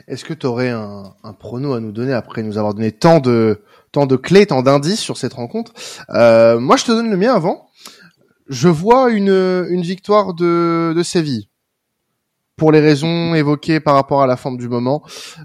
Est-ce 0.07 0.25
que 0.25 0.33
tu 0.33 0.45
aurais 0.45 0.69
un, 0.69 1.13
un 1.23 1.33
prono 1.33 1.73
à 1.73 1.79
nous 1.79 1.91
donner 1.91 2.13
après 2.13 2.43
nous 2.43 2.57
avoir 2.57 2.73
donné 2.73 2.91
tant 2.91 3.19
de 3.19 3.61
tant 3.91 4.07
de 4.07 4.15
clés, 4.15 4.45
tant 4.47 4.61
d'indices 4.63 4.99
sur 4.99 5.17
cette 5.17 5.33
rencontre? 5.33 5.71
Euh, 6.09 6.59
Moi, 6.59 6.77
je 6.77 6.85
te 6.85 6.91
donne 6.91 7.09
le 7.09 7.17
mien 7.17 7.33
avant. 7.33 7.67
Je 8.49 8.67
vois 8.67 9.11
une, 9.11 9.29
une 9.29 9.81
victoire 9.81 10.33
de, 10.33 10.93
de 10.95 11.03
Séville 11.03 11.47
pour 12.55 12.71
les 12.71 12.79
raisons 12.79 13.33
évoquées 13.35 13.79
par 13.79 13.95
rapport 13.95 14.21
à 14.21 14.27
la 14.27 14.37
forme 14.37 14.57
du 14.57 14.69
moment 14.69 15.03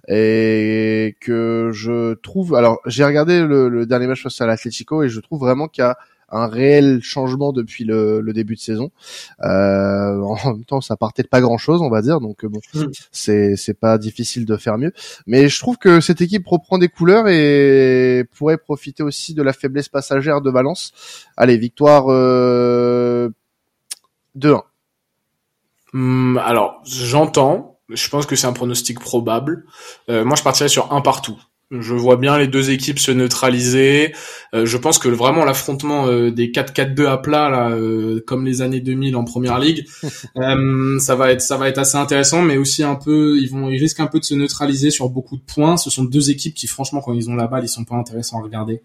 et 0.09 1.17
que 1.21 1.71
je 1.73 2.15
trouve 2.15 2.55
alors 2.55 2.81
j'ai 2.87 3.05
regardé 3.05 3.41
le, 3.41 3.69
le, 3.69 3.87
dernier 3.87 4.07
match 4.07 4.23
face 4.23 4.41
à 4.41 4.47
l'Atlético 4.47 5.03
et 5.03 5.09
je 5.09 5.21
trouve 5.21 5.41
vraiment 5.41 5.69
qu'il 5.69 5.83
y 5.83 5.87
a 5.87 5.97
un 6.31 6.47
réel 6.47 7.01
changement 7.03 7.53
depuis 7.53 7.85
le, 7.85 8.21
le 8.21 8.33
début 8.33 8.55
de 8.55 8.61
saison. 8.61 8.91
Euh, 9.43 10.21
en 10.21 10.53
même 10.53 10.65
temps, 10.65 10.81
ça 10.81 10.97
partait 10.97 11.23
de 11.23 11.29
pas 11.29 11.41
grand 11.41 11.59
chose, 11.59 11.81
on 11.81 11.89
va 11.89 12.03
dire, 12.03 12.21
donc 12.21 12.45
bon, 12.45 12.61
mm. 12.75 12.87
c'est 13.13 13.57
c'est 13.57 13.75
pas 13.79 13.99
difficile 13.99 14.45
de 14.45 14.57
faire 14.57 14.79
mieux. 14.79 14.93
Mais 15.27 15.49
je 15.49 15.59
trouve 15.59 15.79
que 15.79 16.01
cette 16.01 16.21
équipe 16.21 16.47
reprend 16.47 16.79
des 16.79 16.89
couleurs 16.89 17.29
et 17.29 18.25
pourrait 18.35 18.59
profiter 18.59 19.03
aussi 19.03 19.35
de 19.35 19.43
la 19.43 19.53
faiblesse 19.53 19.89
passagère 19.89 20.41
de 20.41 20.51
Valence. 20.51 20.93
Allez, 21.37 21.57
victoire 21.57 22.07
euh, 22.09 23.31
2-1. 24.37 24.63
Mm, 25.93 26.39
alors, 26.39 26.81
j'entends. 26.85 27.81
Je 27.89 28.09
pense 28.09 28.27
que 28.27 28.37
c'est 28.37 28.47
un 28.47 28.53
pronostic 28.53 29.01
probable. 29.01 29.65
Euh, 30.11 30.25
moi, 30.25 30.37
je 30.37 30.43
partirais 30.43 30.69
sur 30.69 30.93
un 30.93 31.01
partout. 31.01 31.41
Je 31.71 31.93
vois 31.93 32.17
bien 32.17 32.39
les 32.39 32.47
deux 32.47 32.71
équipes 32.71 32.99
se 32.99 33.11
neutraliser. 33.11 34.15
Euh, 34.55 34.65
je 34.65 34.79
pense 34.79 34.99
que 34.99 35.11
vraiment 35.11 35.45
l'affrontement 35.45 36.07
euh, 36.07 36.31
des 36.31 36.51
4-4-2 36.51 37.07
à 37.07 37.19
plat, 37.19 37.51
là, 37.51 37.73
euh, 37.73 38.25
comme 38.27 38.47
les 38.47 38.63
années 38.63 38.81
2000 38.81 39.15
en 39.17 39.25
première 39.25 39.59
ligue, 39.59 39.87
ça 40.99 41.15
va 41.15 41.31
être 41.31 41.43
ça 41.43 41.59
va 41.59 41.69
être 41.69 41.77
assez 41.77 41.99
intéressant, 41.99 42.41
mais 42.41 42.57
aussi 42.57 42.83
un 42.83 42.95
peu, 42.95 43.37
ils 43.39 43.51
vont, 43.51 43.69
ils 43.69 43.79
risquent 43.79 44.01
un 44.01 44.07
peu 44.07 44.19
de 44.19 44.25
se 44.25 44.35
neutraliser 44.35 44.91
sur 44.91 45.11
beaucoup 45.11 45.37
de 45.37 45.43
points. 45.43 45.77
Ce 45.77 45.91
sont 45.91 46.05
deux 46.05 46.31
équipes 46.31 46.55
qui, 46.55 46.67
franchement, 46.67 47.03
quand 47.03 47.13
ils 47.13 47.29
ont 47.29 47.35
la 47.35 47.49
balle, 47.49 47.65
ils 47.65 47.69
sont 47.69 47.85
pas 47.85 47.97
intéressants 47.97 48.39
à 48.39 48.43
regarder. 48.43 48.81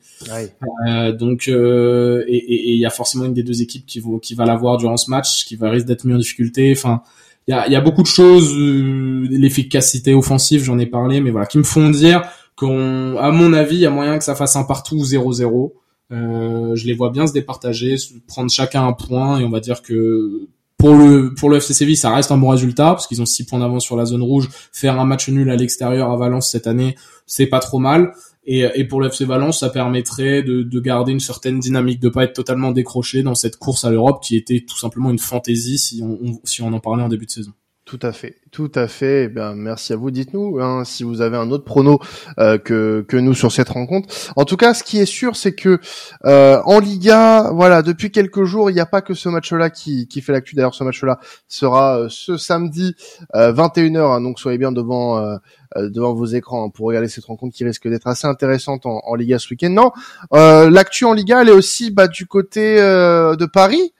donc, 1.17 1.47
et 1.47 2.73
il 2.73 2.79
y 2.79 2.85
a 2.85 2.89
forcément 2.89 3.23
une 3.23 3.33
des 3.33 3.43
deux 3.43 3.61
équipes 3.61 3.85
qui 3.85 4.01
va 4.01 4.09
qui 4.21 4.35
va 4.35 4.45
l'avoir 4.45 4.75
durant 4.75 4.97
ce 4.97 5.09
match, 5.09 5.45
qui 5.45 5.55
va 5.55 5.69
risque 5.69 5.85
d'être 5.85 6.03
mis 6.03 6.13
en 6.13 6.17
difficulté. 6.17 6.73
Enfin, 6.75 7.01
il 7.47 7.51
y 7.51 7.53
a, 7.53 7.67
y 7.69 7.75
a 7.75 7.81
beaucoup 7.81 8.03
de 8.03 8.07
choses, 8.07 8.53
l'efficacité 8.57 10.13
offensive, 10.13 10.63
j'en 10.63 10.79
ai 10.79 10.85
parlé, 10.85 11.21
mais 11.21 11.31
voilà, 11.31 11.45
qui 11.45 11.57
me 11.57 11.63
font 11.63 11.89
dire 11.89 12.23
qu'on, 12.63 13.17
à 13.17 13.31
mon 13.31 13.53
avis, 13.53 13.75
il 13.75 13.81
y 13.81 13.85
a 13.85 13.89
moyen 13.89 14.17
que 14.17 14.23
ça 14.23 14.35
fasse 14.35 14.55
un 14.55 14.63
partout 14.63 14.97
0-0. 14.97 15.73
Euh, 16.11 16.75
je 16.75 16.85
les 16.85 16.93
vois 16.93 17.09
bien 17.09 17.27
se 17.27 17.33
départager, 17.33 17.95
prendre 18.27 18.51
chacun 18.51 18.85
un 18.85 18.93
point, 18.93 19.39
et 19.39 19.45
on 19.45 19.49
va 19.49 19.59
dire 19.59 19.81
que 19.81 20.47
pour 20.77 20.95
le 20.95 21.33
pour 21.33 21.55
FC 21.55 21.73
Séville, 21.73 21.97
ça 21.97 22.13
reste 22.13 22.31
un 22.31 22.37
bon 22.37 22.49
résultat 22.49 22.87
parce 22.87 23.07
qu'ils 23.07 23.21
ont 23.21 23.25
six 23.25 23.45
points 23.45 23.59
d'avance 23.59 23.83
sur 23.83 23.95
la 23.95 24.05
zone 24.05 24.21
rouge. 24.21 24.49
Faire 24.71 24.99
un 24.99 25.05
match 25.05 25.29
nul 25.29 25.49
à 25.49 25.55
l'extérieur 25.55 26.11
à 26.11 26.17
Valence 26.17 26.51
cette 26.51 26.67
année, 26.67 26.95
c'est 27.25 27.47
pas 27.47 27.59
trop 27.59 27.79
mal. 27.79 28.13
Et, 28.45 28.83
pour 28.83 28.99
le 28.99 29.07
FC 29.07 29.23
Valence, 29.23 29.61
ça 29.61 29.69
permettrait 29.69 30.43
de, 30.43 30.63
de 30.63 30.79
garder 30.81 31.13
une 31.13 31.21
certaine 31.21 31.61
dynamique, 31.61 32.01
de 32.01 32.09
pas 32.09 32.25
être 32.25 32.33
totalement 32.33 32.71
décroché 32.71 33.23
dans 33.23 33.35
cette 33.35 33.55
course 33.55 33.85
à 33.85 33.89
l'Europe 33.89 34.21
qui 34.21 34.35
était 34.35 34.65
tout 34.67 34.77
simplement 34.77 35.11
une 35.11 35.19
fantaisie 35.19 35.77
si 35.77 36.03
on 36.03 36.73
en 36.73 36.79
parlait 36.81 37.03
en 37.03 37.07
début 37.07 37.25
de 37.25 37.31
saison. 37.31 37.53
Tout 37.93 38.07
à 38.07 38.11
fait, 38.11 38.37
tout 38.49 38.71
à 38.73 38.87
fait. 38.87 39.25
Eh 39.25 39.27
bien, 39.27 39.53
merci 39.53 39.93
à 39.93 39.95
vous. 39.97 40.09
Dites-nous 40.09 40.57
hein, 40.59 40.83
si 40.83 41.03
vous 41.03 41.21
avez 41.21 41.37
un 41.37 41.51
autre 41.51 41.63
prono 41.63 41.99
euh, 42.39 42.57
que 42.57 43.17
nous 43.17 43.35
sur 43.35 43.51
cette 43.51 43.69
rencontre. 43.69 44.09
En 44.35 44.45
tout 44.45 44.57
cas, 44.57 44.73
ce 44.73 44.83
qui 44.83 44.97
est 44.97 45.05
sûr, 45.05 45.35
c'est 45.35 45.53
que 45.53 45.79
euh, 46.25 46.59
en 46.65 46.79
Liga, 46.79 47.51
voilà, 47.51 47.83
depuis 47.83 48.09
quelques 48.09 48.45
jours, 48.45 48.71
il 48.71 48.73
n'y 48.73 48.79
a 48.79 48.87
pas 48.87 49.03
que 49.03 49.13
ce 49.13 49.29
match-là 49.29 49.69
qui 49.69 50.07
qui 50.07 50.21
fait 50.21 50.31
l'actu. 50.31 50.55
D'ailleurs, 50.55 50.73
ce 50.73 50.83
match-là 50.83 51.19
sera 51.47 51.99
euh, 51.99 52.07
ce 52.09 52.35
samedi 52.35 52.95
21h. 53.35 53.99
Hein, 53.99 54.21
donc, 54.21 54.39
soyez 54.39 54.57
bien 54.57 54.71
devant 54.71 55.37
devant 55.75 56.15
vos 56.15 56.25
écrans 56.25 56.65
hein, 56.65 56.69
pour 56.73 56.87
regarder 56.87 57.09
cette 57.09 57.25
rencontre 57.25 57.55
qui 57.55 57.63
risque 57.63 57.87
d'être 57.87 58.07
assez 58.07 58.25
intéressante 58.25 58.87
en, 58.87 59.01
en 59.05 59.13
Liga 59.13 59.37
ce 59.37 59.51
week-end. 59.51 59.69
Non, 59.69 59.91
l'actu 60.31 61.05
en 61.05 61.13
Liga, 61.13 61.43
elle 61.43 61.49
est 61.49 61.51
aussi 61.51 61.91
bah, 61.91 62.07
du 62.07 62.25
côté 62.25 62.77
de 62.77 63.45
Paris 63.45 63.92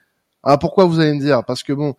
ah, 0.44 0.58
pourquoi 0.58 0.84
vous 0.84 1.00
allez 1.00 1.14
me 1.14 1.20
dire? 1.20 1.42
Parce 1.44 1.62
que 1.62 1.72
bon, 1.72 1.94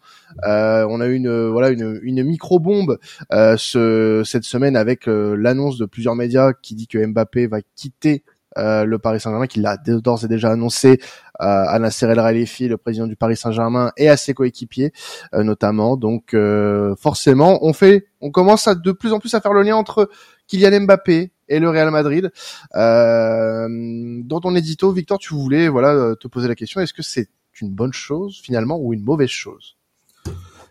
euh, 0.46 0.86
on 0.90 1.02
a 1.02 1.08
eu 1.08 1.16
une 1.16 1.48
voilà 1.50 1.70
une, 1.70 2.00
une 2.04 2.24
micro 2.24 2.60
bombe 2.60 3.00
euh, 3.34 3.56
ce, 3.58 4.22
cette 4.24 4.44
semaine 4.44 4.76
avec 4.76 5.08
euh, 5.08 5.36
l'annonce 5.36 5.78
de 5.78 5.86
plusieurs 5.86 6.16
médias 6.16 6.54
qui 6.54 6.76
dit 6.76 6.88
que 6.88 7.04
Mbappé 7.04 7.48
va 7.48 7.60
quitter 7.76 8.24
euh, 8.58 8.86
le 8.86 9.00
Paris 9.00 9.20
Saint-Germain, 9.20 9.48
qu'il 9.48 9.64
l'a 9.64 9.78
d'ores 9.78 10.24
et 10.24 10.28
déjà 10.28 10.52
annoncé 10.52 11.02
à 11.40 11.78
Nasser 11.80 12.06
El 12.06 12.16
Khelaïfi, 12.16 12.70
le 12.70 12.78
président 12.78 13.08
du 13.08 13.18
Paris 13.18 13.36
Saint-Germain, 13.36 13.92
et 13.98 14.08
à 14.08 14.16
ses 14.16 14.34
coéquipiers 14.34 14.94
notamment. 15.34 15.98
Donc 15.98 16.34
forcément, 16.98 17.60
on 17.66 17.74
fait, 17.74 18.06
on 18.22 18.32
commence 18.32 18.70
à 18.70 18.76
de 18.76 18.92
plus 18.94 19.12
en 19.12 19.20
plus 19.20 19.34
à 19.34 19.42
faire 19.42 19.52
le 19.52 19.64
lien 19.64 19.76
entre 19.76 20.10
Kylian 20.48 20.86
Mbappé 20.86 21.34
et 21.50 21.60
le 21.60 21.70
Real 21.70 21.92
Madrid. 21.92 22.32
dans 22.74 24.40
ton 24.40 24.56
édito, 24.56 24.94
Victor, 24.94 25.18
tu 25.18 25.34
voulais 25.34 25.68
voilà 25.68 26.16
te 26.18 26.30
poser 26.30 26.48
la 26.48 26.56
question 26.56 26.80
est-ce 26.80 26.94
que 26.94 27.04
c'est 27.04 27.28
une 27.62 27.70
bonne 27.70 27.94
chose 27.94 28.42
finalement 28.44 28.78
ou 28.80 28.94
une 28.94 29.04
mauvaise 29.04 29.30
chose? 29.30 29.78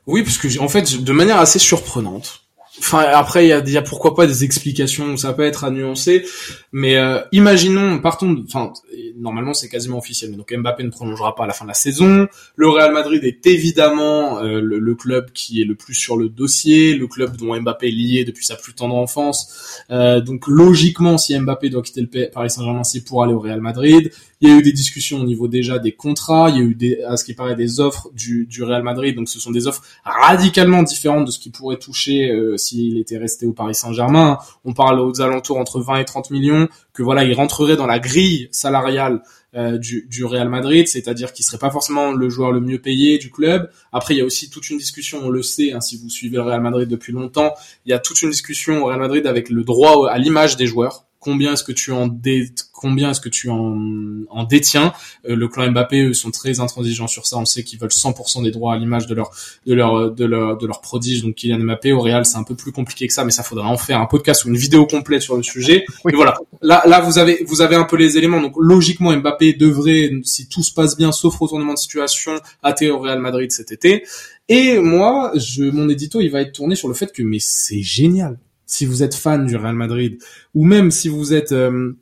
Oui, 0.07 0.23
parce 0.23 0.39
que 0.39 0.59
en 0.59 0.69
fait, 0.69 1.03
de 1.03 1.13
manière 1.13 1.39
assez 1.39 1.59
surprenante, 1.59 2.44
Enfin, 2.79 3.05
après, 3.13 3.47
il 3.47 3.49
y 3.49 3.53
a, 3.53 3.61
y 3.61 3.77
a, 3.77 3.83
pourquoi 3.83 4.17
pas 4.17 4.27
des 4.27 4.43
explications, 4.43 5.17
ça 5.17 5.33
peut 5.33 5.45
être 5.45 5.63
à 5.63 5.71
nuancer, 5.71 6.25
mais 6.73 6.97
euh, 6.97 7.21
imaginons, 7.31 8.01
partons, 8.01 8.45
enfin, 8.49 8.73
normalement 9.17 9.55
c'est 9.55 9.69
quasiment 9.69 9.99
officiel, 9.99 10.33
mais 10.33 10.37
donc 10.37 10.53
Mbappé 10.53 10.83
ne 10.83 10.91
prolongera 10.91 11.37
pas 11.37 11.45
à 11.45 11.47
la 11.47 11.53
fin 11.53 11.65
de 11.65 11.69
la 11.69 11.75
saison. 11.75 12.27
Le 12.57 12.69
Real 12.69 12.93
Madrid 12.93 13.23
est 13.23 13.47
évidemment 13.47 14.41
euh, 14.41 14.61
le, 14.61 14.95
club 14.97 15.31
qui 15.33 15.63
est 15.63 15.65
le 15.65 15.77
plus 15.77 15.95
sur 15.95 16.17
le 16.17 16.29
dossier, 16.29 16.95
le 16.95 17.07
club 17.07 17.37
dont 17.37 17.57
Mbappé 17.61 17.89
est 17.89 17.93
lié 17.93 18.25
depuis 18.25 18.45
sa 18.45 18.57
plus 18.57 18.75
tendre 18.75 18.97
enfance. 18.97 19.83
Euh, 19.91 20.21
donc 20.21 20.49
logiquement, 20.49 21.17
si 21.17 21.39
Mbappé 21.39 21.71
doit 21.71 21.83
quitter 21.83 22.01
le 22.01 22.29
Paris 22.29 22.51
Saint-Germain, 22.51 22.83
c'est 22.83 23.05
pour 23.05 23.23
aller 23.23 23.35
au 23.35 23.41
Real 23.41 23.61
Madrid. 23.61 24.11
Il 24.41 24.49
y 24.49 24.53
a 24.53 24.57
eu 24.57 24.63
des 24.63 24.73
discussions 24.73 25.21
au 25.21 25.25
niveau 25.25 25.47
déjà 25.47 25.79
des 25.79 25.93
contrats, 25.93 26.51
il 26.51 26.57
y 26.57 26.59
a 26.59 26.65
eu 26.65 26.75
des, 26.75 27.03
à 27.05 27.17
ce 27.17 27.25
qui 27.25 27.35
paraît 27.35 27.55
des 27.55 27.79
offres 27.79 28.11
du, 28.15 28.47
du 28.47 28.63
Real 28.63 28.83
Madrid, 28.83 29.15
donc 29.15 29.29
ce 29.29 29.39
sont 29.39 29.53
des 29.53 29.69
offres 29.69 29.83
radicalement 30.05 30.83
différentes 30.83 31.27
de 31.27 31.31
ce 31.31 31.39
qui 31.39 31.51
pourrait 31.51 31.79
toucher 31.79 32.31
s'il 32.65 32.99
était 32.99 33.19
resté 33.19 33.47
au 33.47 33.53
Paris 33.53 33.75
Saint-Germain. 33.75 34.39
On 34.65 34.73
parle 34.73 35.01
aux 35.01 35.21
alentours 35.21 35.59
entre 35.59 35.81
20 35.81 35.99
et 35.99 36.05
30 36.05 36.31
millions, 36.31 36.69
que 36.93 37.03
voilà, 37.03 37.25
il 37.25 37.35
rentrerait 37.35 37.77
dans 37.77 37.87
la 37.87 37.99
grille 37.99 38.49
salariale 38.51 39.23
euh, 39.55 39.79
du, 39.79 40.25
Real 40.25 40.49
Madrid, 40.49 40.89
c'est-à-dire 40.89 41.33
qu'il 41.33 41.45
serait 41.45 41.59
pas 41.59 41.71
forcément 41.71 42.13
le 42.13 42.29
joueur 42.29 42.51
le 42.51 42.61
mieux 42.61 42.81
payé 42.81 43.19
du 43.19 43.31
club. 43.31 43.71
Après, 43.93 44.15
il 44.15 44.19
y 44.19 44.21
a 44.21 44.25
aussi 44.25 44.51
toute 44.51 44.69
une 44.71 44.79
discussion, 44.79 45.21
on 45.23 45.31
le 45.31 45.43
sait, 45.43 45.73
hein, 45.73 45.81
si 45.81 45.97
vous 45.97 46.11
suivez 46.11 46.37
le 46.37 46.43
Real 46.43 46.61
Madrid 46.61 46.89
depuis 46.89 47.13
longtemps, 47.13 47.55
il 47.87 47.91
y 47.91 47.93
a 47.93 48.01
toute 48.01 48.21
une 48.23 48.31
discussion 48.31 48.83
au 48.83 48.87
Real 48.87 48.99
Madrid 48.99 49.27
avec 49.27 49.51
le 49.51 49.63
droit 49.63 50.11
à 50.11 50.19
l'image 50.19 50.57
des 50.57 50.67
joueurs 50.67 51.07
combien 51.25 51.55
est-ce 51.55 51.65
que 51.65 51.73
tu 51.73 51.91
en 51.91 52.07
dé... 52.07 52.51
combien 52.73 53.11
est-ce 53.11 53.21
que 53.21 53.31
tu 53.31 53.49
en, 53.49 53.79
en 54.29 54.45
détiens. 54.45 54.93
Euh, 55.27 55.35
le 55.35 55.49
clan 55.49 55.71
Mbappé 55.71 56.03
eux, 56.03 56.13
sont 56.13 56.31
très 56.31 56.61
intransigeants 56.61 57.07
sur 57.07 57.27
ça. 57.27 57.39
On 57.39 57.47
sait 57.47 57.65
qu'ils 57.65 57.79
veulent 57.79 57.91
100% 57.91 58.43
des 58.45 58.51
droits 58.51 58.75
à 58.75 58.77
l'image 58.77 59.07
de 59.07 59.15
leur 59.15 59.31
de 59.67 59.75
leur 59.75 60.11
de 60.11 60.25
leur 60.27 60.59
de 60.59 60.67
leur 60.67 60.83
prodige. 60.83 61.23
Donc 61.23 61.37
Kylian 61.37 61.61
Mbappé 61.61 61.93
au 61.93 62.01
Real, 62.01 62.27
c'est 62.27 62.37
un 62.37 62.45
peu 62.45 62.55
plus 62.55 62.73
compliqué 62.73 63.07
que 63.07 63.15
ça, 63.15 63.25
mais 63.25 63.31
ça 63.31 63.43
faudra 63.43 63.69
en 63.69 63.79
faire 63.79 64.01
un 64.01 64.07
podcast 64.07 64.45
ou 64.45 64.49
une 64.49 64.57
vidéo 64.57 64.87
complète 64.87 65.23
sur 65.23 65.37
le 65.37 65.43
sujet. 65.43 65.87
Mais 66.05 66.13
voilà, 66.13 66.35
là 66.61 66.83
là 66.87 67.01
vous 67.01 67.19
avez 67.19 67.43
vous 67.47 67.63
avez 67.63 67.77
un 67.77 67.85
peu 67.85 67.97
les 67.97 68.19
éléments. 68.19 68.43
Donc 68.43 68.55
logiquement 68.59 69.17
Mbappé 69.17 69.55
devrait, 69.55 70.11
si 70.23 70.49
tout 70.49 70.63
se 70.63 70.73
passe 70.73 70.97
bien, 70.97 71.11
sauf 71.11 71.35
retournement 71.37 71.73
de 71.73 71.79
situation, 71.79 72.35
atterrir 72.63 72.97
au 72.97 73.01
Real 73.01 73.21
Madrid 73.21 73.51
cet 73.51 73.73
été. 73.73 74.05
Et 74.51 74.79
moi, 74.79 75.33
je, 75.37 75.65
mon 75.65 75.89
édito, 75.89 76.21
il 76.21 76.31
va 76.31 76.43
être 76.43 76.53
tourné 76.53 76.75
sur 76.75 76.89
le 76.89 76.95
fait 76.95 77.11
que 77.13 77.23
mais 77.23 77.39
c'est 77.41 77.81
génial 77.81 78.39
si 78.67 78.87
vous 78.87 79.03
êtes 79.03 79.15
fan 79.15 79.47
du 79.47 79.57
Real 79.57 79.75
Madrid, 79.75 80.19
ou 80.55 80.65
même 80.65 80.91
si 80.91 81.09
vous 81.09 81.35
êtes, 81.35 81.53
euh, 81.53 81.93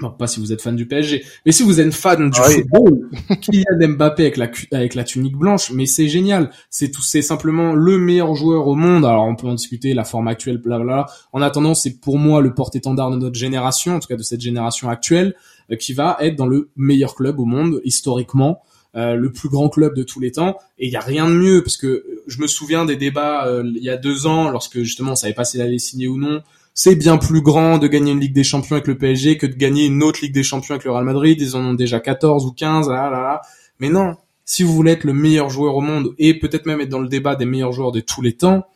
non 0.00 0.10
pas 0.10 0.26
si 0.26 0.40
vous 0.40 0.52
êtes 0.52 0.62
fan 0.62 0.76
du 0.76 0.86
PSG, 0.86 1.24
mais 1.44 1.52
si 1.52 1.62
vous 1.62 1.80
êtes 1.80 1.92
fan 1.92 2.30
du 2.30 2.40
ah 2.40 2.50
football, 2.50 3.08
Kylian 3.40 3.88
Mbappé 3.96 4.22
avec 4.22 4.36
la 4.36 4.50
avec 4.72 4.94
la 4.94 5.04
tunique 5.04 5.36
blanche, 5.36 5.70
mais 5.72 5.86
c'est 5.86 6.08
génial, 6.08 6.50
c'est 6.70 6.90
tout, 6.90 7.02
c'est 7.02 7.22
simplement 7.22 7.74
le 7.74 7.98
meilleur 7.98 8.34
joueur 8.34 8.66
au 8.66 8.74
monde. 8.74 9.04
Alors 9.04 9.24
on 9.24 9.36
peut 9.36 9.46
en 9.46 9.54
discuter, 9.54 9.94
la 9.94 10.04
forme 10.04 10.28
actuelle, 10.28 10.58
bla. 10.58 11.06
En 11.32 11.42
attendant, 11.42 11.74
c'est 11.74 12.00
pour 12.00 12.18
moi 12.18 12.40
le 12.40 12.54
porte-étendard 12.54 13.10
de 13.10 13.16
notre 13.16 13.38
génération, 13.38 13.96
en 13.96 14.00
tout 14.00 14.08
cas 14.08 14.16
de 14.16 14.22
cette 14.22 14.40
génération 14.40 14.88
actuelle, 14.88 15.34
euh, 15.70 15.76
qui 15.76 15.92
va 15.92 16.16
être 16.20 16.36
dans 16.36 16.46
le 16.46 16.70
meilleur 16.76 17.14
club 17.14 17.40
au 17.40 17.44
monde 17.44 17.80
historiquement. 17.84 18.62
Euh, 18.96 19.14
le 19.14 19.30
plus 19.30 19.48
grand 19.48 19.68
club 19.68 19.94
de 19.94 20.02
tous 20.02 20.18
les 20.18 20.32
temps. 20.32 20.56
Et 20.76 20.88
il 20.88 20.92
y 20.92 20.96
a 20.96 21.00
rien 21.00 21.28
de 21.28 21.34
mieux 21.34 21.62
parce 21.62 21.76
que 21.76 22.04
je 22.30 22.40
me 22.40 22.46
souviens 22.46 22.84
des 22.84 22.96
débats 22.96 23.46
euh, 23.46 23.62
il 23.64 23.82
y 23.82 23.90
a 23.90 23.96
deux 23.96 24.26
ans 24.26 24.50
lorsque 24.50 24.78
justement 24.80 25.12
on 25.12 25.16
savait 25.16 25.34
pas 25.34 25.44
s'il 25.44 25.60
allait 25.60 25.78
signer 25.78 26.08
ou 26.08 26.16
non. 26.16 26.42
C'est 26.72 26.94
bien 26.94 27.18
plus 27.18 27.42
grand 27.42 27.78
de 27.78 27.88
gagner 27.88 28.12
une 28.12 28.20
Ligue 28.20 28.32
des 28.32 28.44
Champions 28.44 28.76
avec 28.76 28.86
le 28.86 28.96
PSG 28.96 29.36
que 29.36 29.46
de 29.46 29.54
gagner 29.54 29.86
une 29.86 30.02
autre 30.02 30.20
Ligue 30.22 30.32
des 30.32 30.44
Champions 30.44 30.74
avec 30.74 30.84
le 30.84 30.92
Real 30.92 31.04
Madrid. 31.04 31.38
Ils 31.40 31.56
en 31.56 31.60
ont 31.60 31.74
déjà 31.74 32.00
14 32.00 32.46
ou 32.46 32.52
15. 32.52 32.88
Là, 32.88 33.10
là, 33.10 33.20
là. 33.20 33.42
Mais 33.80 33.88
non, 33.88 34.16
si 34.44 34.62
vous 34.62 34.72
voulez 34.72 34.92
être 34.92 35.04
le 35.04 35.12
meilleur 35.12 35.50
joueur 35.50 35.74
au 35.76 35.80
monde 35.80 36.14
et 36.18 36.38
peut-être 36.38 36.66
même 36.66 36.80
être 36.80 36.88
dans 36.88 37.00
le 37.00 37.08
débat 37.08 37.34
des 37.34 37.44
meilleurs 37.44 37.72
joueurs 37.72 37.92
de 37.92 38.00
tous 38.00 38.22
les 38.22 38.34
temps, 38.34 38.66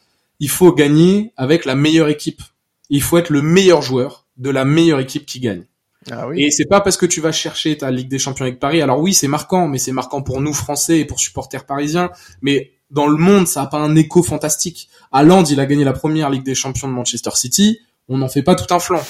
il 0.40 0.48
faut 0.48 0.72
gagner 0.72 1.32
avec 1.36 1.64
la 1.64 1.76
meilleure 1.76 2.08
équipe. 2.08 2.42
Il 2.90 3.00
faut 3.00 3.16
être 3.16 3.30
le 3.30 3.42
meilleur 3.42 3.80
joueur 3.80 4.26
de 4.36 4.50
la 4.50 4.64
meilleure 4.64 5.00
équipe 5.00 5.24
qui 5.24 5.40
gagne. 5.40 5.64
Ah 6.10 6.28
oui. 6.28 6.42
Et 6.42 6.50
c'est 6.50 6.66
pas 6.66 6.80
parce 6.80 6.96
que 6.96 7.06
tu 7.06 7.20
vas 7.20 7.32
chercher 7.32 7.78
ta 7.78 7.90
Ligue 7.90 8.08
des 8.08 8.18
Champions 8.18 8.44
avec 8.44 8.60
Paris. 8.60 8.82
Alors 8.82 9.00
oui, 9.00 9.14
c'est 9.14 9.28
marquant, 9.28 9.68
mais 9.68 9.78
c'est 9.78 9.92
marquant 9.92 10.22
pour 10.22 10.40
nous 10.40 10.52
Français 10.52 11.00
et 11.00 11.04
pour 11.04 11.18
supporters 11.20 11.64
parisiens. 11.64 12.10
Mais 12.42 12.72
dans 12.94 13.08
le 13.08 13.16
monde, 13.16 13.46
ça 13.46 13.62
a 13.62 13.66
pas 13.66 13.78
un 13.78 13.96
écho 13.96 14.22
fantastique. 14.22 14.88
Haaland, 15.12 15.44
il 15.44 15.58
a 15.58 15.66
gagné 15.66 15.84
la 15.84 15.92
première 15.92 16.30
Ligue 16.30 16.44
des 16.44 16.54
Champions 16.54 16.88
de 16.88 16.92
Manchester 16.92 17.30
City. 17.34 17.80
On 18.08 18.18
n'en 18.18 18.28
fait 18.28 18.42
pas 18.42 18.54
tout 18.54 18.72
un 18.72 18.78
flanc. 18.78 19.02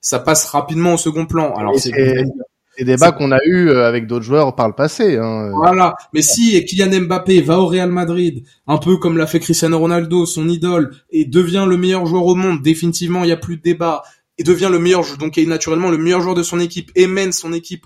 Ça 0.00 0.18
passe 0.18 0.44
rapidement 0.44 0.94
au 0.94 0.96
second 0.98 1.26
plan. 1.26 1.54
Alors 1.54 1.74
c'est 1.78 1.92
des 2.78 2.84
débats 2.84 3.12
qu'on 3.12 3.32
a 3.32 3.38
eu 3.44 3.68
euh, 3.68 3.86
avec 3.86 4.06
d'autres 4.06 4.24
joueurs 4.24 4.54
par 4.54 4.68
le 4.68 4.74
passé. 4.74 5.16
Hein. 5.16 5.50
Voilà. 5.54 5.94
Mais 6.14 6.22
si 6.22 6.62
Kylian 6.64 7.02
Mbappé 7.02 7.42
va 7.42 7.58
au 7.58 7.66
Real 7.66 7.90
Madrid, 7.90 8.44
un 8.66 8.78
peu 8.78 8.96
comme 8.96 9.18
l'a 9.18 9.26
fait 9.26 9.40
Cristiano 9.40 9.78
Ronaldo, 9.78 10.24
son 10.24 10.48
idole, 10.48 10.94
et 11.10 11.24
devient 11.24 11.66
le 11.68 11.76
meilleur 11.76 12.06
joueur 12.06 12.24
au 12.24 12.34
monde, 12.34 12.62
définitivement, 12.62 13.24
il 13.24 13.26
n'y 13.26 13.32
a 13.32 13.36
plus 13.36 13.58
de 13.58 13.62
débat, 13.62 14.02
et 14.38 14.42
devient 14.42 14.70
le 14.70 14.78
meilleur, 14.78 15.04
donc 15.18 15.36
est 15.36 15.44
naturellement 15.44 15.90
le 15.90 15.98
meilleur 15.98 16.22
joueur 16.22 16.34
de 16.34 16.42
son 16.42 16.60
équipe, 16.60 16.90
et 16.94 17.06
mène 17.06 17.32
son 17.32 17.52
équipe 17.52 17.84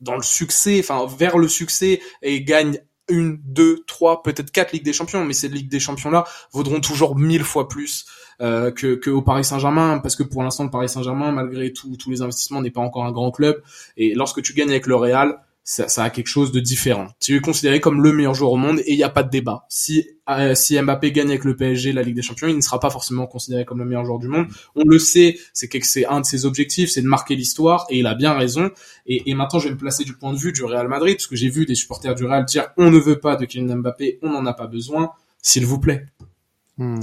dans 0.00 0.16
le 0.16 0.22
succès, 0.22 0.80
enfin 0.80 1.06
vers 1.16 1.38
le 1.38 1.46
succès, 1.46 2.00
et 2.22 2.42
gagne 2.42 2.80
une, 3.10 3.38
deux, 3.44 3.82
trois, 3.86 4.22
peut-être 4.22 4.50
quatre 4.50 4.72
Ligues 4.72 4.84
des 4.84 4.92
Champions, 4.92 5.24
mais 5.24 5.32
ces 5.32 5.48
Ligues 5.48 5.70
des 5.70 5.80
Champions-là 5.80 6.24
vaudront 6.52 6.80
toujours 6.80 7.16
mille 7.16 7.44
fois 7.44 7.68
plus 7.68 8.06
euh, 8.40 8.70
que, 8.70 8.94
que 8.94 9.10
au 9.10 9.22
Paris 9.22 9.44
Saint-Germain, 9.44 9.98
parce 9.98 10.16
que 10.16 10.22
pour 10.22 10.42
l'instant 10.42 10.64
le 10.64 10.70
Paris 10.70 10.88
Saint-Germain, 10.88 11.32
malgré 11.32 11.72
tout, 11.72 11.96
tous 11.96 12.10
les 12.10 12.22
investissements, 12.22 12.62
n'est 12.62 12.70
pas 12.70 12.80
encore 12.80 13.04
un 13.04 13.12
grand 13.12 13.30
club. 13.30 13.62
Et 13.96 14.14
lorsque 14.14 14.42
tu 14.42 14.54
gagnes 14.54 14.70
avec 14.70 14.86
le 14.86 14.96
Real, 14.96 15.38
ça, 15.72 15.86
ça 15.86 16.02
a 16.02 16.10
quelque 16.10 16.26
chose 16.26 16.50
de 16.50 16.58
différent. 16.58 17.06
Tu 17.20 17.36
es 17.36 17.40
considéré 17.40 17.78
comme 17.78 18.02
le 18.02 18.12
meilleur 18.12 18.34
joueur 18.34 18.50
au 18.50 18.56
monde 18.56 18.80
et 18.80 18.92
il 18.92 18.96
n'y 18.96 19.04
a 19.04 19.08
pas 19.08 19.22
de 19.22 19.30
débat. 19.30 19.66
Si 19.68 20.04
euh, 20.28 20.56
si 20.56 20.76
Mbappé 20.80 21.12
gagne 21.12 21.28
avec 21.28 21.44
le 21.44 21.54
PSG 21.54 21.92
la 21.92 22.02
Ligue 22.02 22.16
des 22.16 22.22
Champions, 22.22 22.48
il 22.48 22.56
ne 22.56 22.60
sera 22.60 22.80
pas 22.80 22.90
forcément 22.90 23.28
considéré 23.28 23.64
comme 23.64 23.78
le 23.78 23.84
meilleur 23.84 24.04
joueur 24.04 24.18
du 24.18 24.26
monde. 24.26 24.46
On 24.74 24.82
le 24.84 24.98
sait, 24.98 25.38
c'est 25.52 25.68
que 25.68 25.78
c'est 25.86 26.06
un 26.06 26.20
de 26.22 26.26
ses 26.26 26.44
objectifs, 26.44 26.90
c'est 26.90 27.02
de 27.02 27.06
marquer 27.06 27.36
l'histoire 27.36 27.86
et 27.88 28.00
il 28.00 28.06
a 28.08 28.16
bien 28.16 28.32
raison. 28.32 28.70
Et, 29.06 29.30
et 29.30 29.34
maintenant, 29.34 29.60
je 29.60 29.68
vais 29.68 29.74
me 29.74 29.78
placer 29.78 30.02
du 30.02 30.14
point 30.16 30.32
de 30.32 30.38
vue 30.38 30.50
du 30.52 30.64
Real 30.64 30.88
Madrid 30.88 31.14
parce 31.14 31.28
que 31.28 31.36
j'ai 31.36 31.50
vu 31.50 31.66
des 31.66 31.76
supporters 31.76 32.16
du 32.16 32.24
Real 32.24 32.44
dire 32.46 32.66
on 32.76 32.90
ne 32.90 32.98
veut 32.98 33.20
pas 33.20 33.36
de 33.36 33.44
Kylian 33.44 33.76
Mbappé, 33.76 34.18
on 34.22 34.30
n'en 34.32 34.44
a 34.46 34.54
pas 34.54 34.66
besoin. 34.66 35.12
S'il 35.40 35.66
vous 35.66 35.78
plaît, 35.78 36.04
Hmm. 36.78 36.98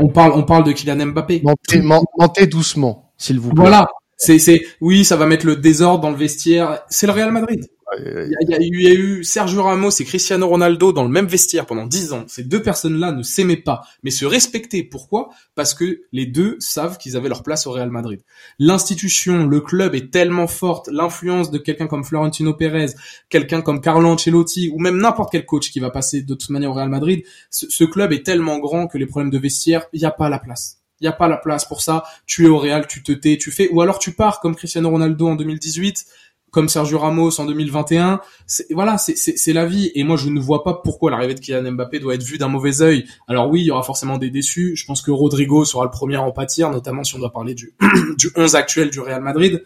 on 0.00 0.08
parle 0.08 0.32
on 0.32 0.42
parle 0.42 0.64
de 0.64 0.72
Kylian 0.72 1.06
Mbappé. 1.06 1.42
Mentez, 1.44 1.82
men- 1.82 2.00
mentez 2.18 2.46
doucement, 2.48 3.12
s'il 3.16 3.38
vous 3.38 3.50
plaît. 3.50 3.60
Voilà. 3.60 3.86
C'est, 4.16 4.38
c'est, 4.40 4.62
oui, 4.80 5.04
ça 5.04 5.14
va 5.16 5.26
mettre 5.26 5.46
le 5.46 5.54
désordre 5.54 6.00
dans 6.00 6.10
le 6.10 6.16
vestiaire. 6.16 6.80
C'est 6.88 7.06
le 7.06 7.12
Real 7.12 7.30
Madrid. 7.30 7.64
Il 7.96 8.04
y, 8.04 8.36
a, 8.36 8.40
il 8.42 8.50
y 8.50 8.54
a 8.54 8.58
eu, 8.58 8.70
il 8.74 8.82
y 8.82 8.86
a 8.88 8.92
eu 8.92 9.24
Sergio 9.24 9.62
Ramos 9.62 9.90
et 9.98 10.04
Cristiano 10.04 10.46
Ronaldo 10.46 10.92
dans 10.92 11.04
le 11.04 11.08
même 11.08 11.26
vestiaire 11.26 11.64
pendant 11.64 11.86
dix 11.86 12.12
ans. 12.12 12.24
Ces 12.28 12.44
deux 12.44 12.60
personnes-là 12.60 13.12
ne 13.12 13.22
s'aimaient 13.22 13.56
pas, 13.56 13.82
mais 14.02 14.10
se 14.10 14.26
respectaient. 14.26 14.82
Pourquoi? 14.82 15.30
Parce 15.54 15.72
que 15.72 16.02
les 16.12 16.26
deux 16.26 16.56
savent 16.60 16.98
qu'ils 16.98 17.16
avaient 17.16 17.30
leur 17.30 17.42
place 17.42 17.66
au 17.66 17.72
Real 17.72 17.90
Madrid. 17.90 18.20
L'institution, 18.58 19.46
le 19.46 19.60
club 19.60 19.94
est 19.94 20.10
tellement 20.12 20.46
forte, 20.46 20.88
l'influence 20.92 21.50
de 21.50 21.56
quelqu'un 21.56 21.86
comme 21.86 22.04
Florentino 22.04 22.52
Pérez, 22.52 22.92
quelqu'un 23.30 23.62
comme 23.62 23.80
Carlo 23.80 24.08
Ancelotti, 24.08 24.70
ou 24.74 24.78
même 24.78 24.98
n'importe 24.98 25.32
quel 25.32 25.46
coach 25.46 25.70
qui 25.70 25.80
va 25.80 25.90
passer 25.90 26.22
de 26.22 26.34
toute 26.34 26.50
manière 26.50 26.70
au 26.70 26.74
Real 26.74 26.90
Madrid, 26.90 27.24
ce, 27.50 27.70
ce 27.70 27.84
club 27.84 28.12
est 28.12 28.24
tellement 28.24 28.58
grand 28.58 28.86
que 28.86 28.98
les 28.98 29.06
problèmes 29.06 29.30
de 29.30 29.38
vestiaire, 29.38 29.86
il 29.94 30.00
n'y 30.00 30.06
a 30.06 30.10
pas 30.10 30.28
la 30.28 30.38
place. 30.38 30.78
Il 31.00 31.04
n'y 31.04 31.08
a 31.08 31.12
pas 31.12 31.28
la 31.28 31.36
place 31.36 31.64
pour 31.64 31.80
ça. 31.80 32.02
Tu 32.26 32.44
es 32.46 32.48
au 32.48 32.58
Real, 32.58 32.86
tu 32.88 33.02
te 33.02 33.12
tais, 33.12 33.38
tu 33.38 33.50
fais, 33.50 33.68
ou 33.70 33.80
alors 33.80 33.98
tu 33.98 34.12
pars 34.12 34.40
comme 34.40 34.56
Cristiano 34.56 34.90
Ronaldo 34.90 35.28
en 35.28 35.36
2018 35.36 36.04
comme 36.50 36.68
Sergio 36.68 36.98
Ramos 36.98 37.40
en 37.40 37.44
2021. 37.44 38.20
C'est, 38.46 38.66
voilà, 38.72 38.98
c'est 38.98 39.52
la 39.52 39.66
vie. 39.66 39.90
Et 39.94 40.04
moi, 40.04 40.16
je 40.16 40.28
ne 40.28 40.40
vois 40.40 40.64
pas 40.64 40.74
pourquoi 40.74 41.10
l'arrivée 41.10 41.34
de 41.34 41.40
Kylian 41.40 41.72
Mbappé 41.72 42.00
doit 42.00 42.14
être 42.14 42.22
vue 42.22 42.38
d'un 42.38 42.48
mauvais 42.48 42.82
œil. 42.82 43.06
Alors 43.26 43.50
oui, 43.50 43.60
il 43.60 43.66
y 43.66 43.70
aura 43.70 43.82
forcément 43.82 44.18
des 44.18 44.30
déçus. 44.30 44.76
Je 44.76 44.84
pense 44.86 45.02
que 45.02 45.10
Rodrigo 45.10 45.64
sera 45.64 45.84
le 45.84 45.90
premier 45.90 46.16
à 46.16 46.22
en 46.22 46.32
pâtir, 46.32 46.70
notamment 46.70 47.04
si 47.04 47.14
on 47.16 47.18
doit 47.18 47.32
parler 47.32 47.54
du, 47.54 47.74
du 48.18 48.30
11 48.36 48.54
actuel 48.54 48.90
du 48.90 49.00
Real 49.00 49.22
Madrid. 49.22 49.62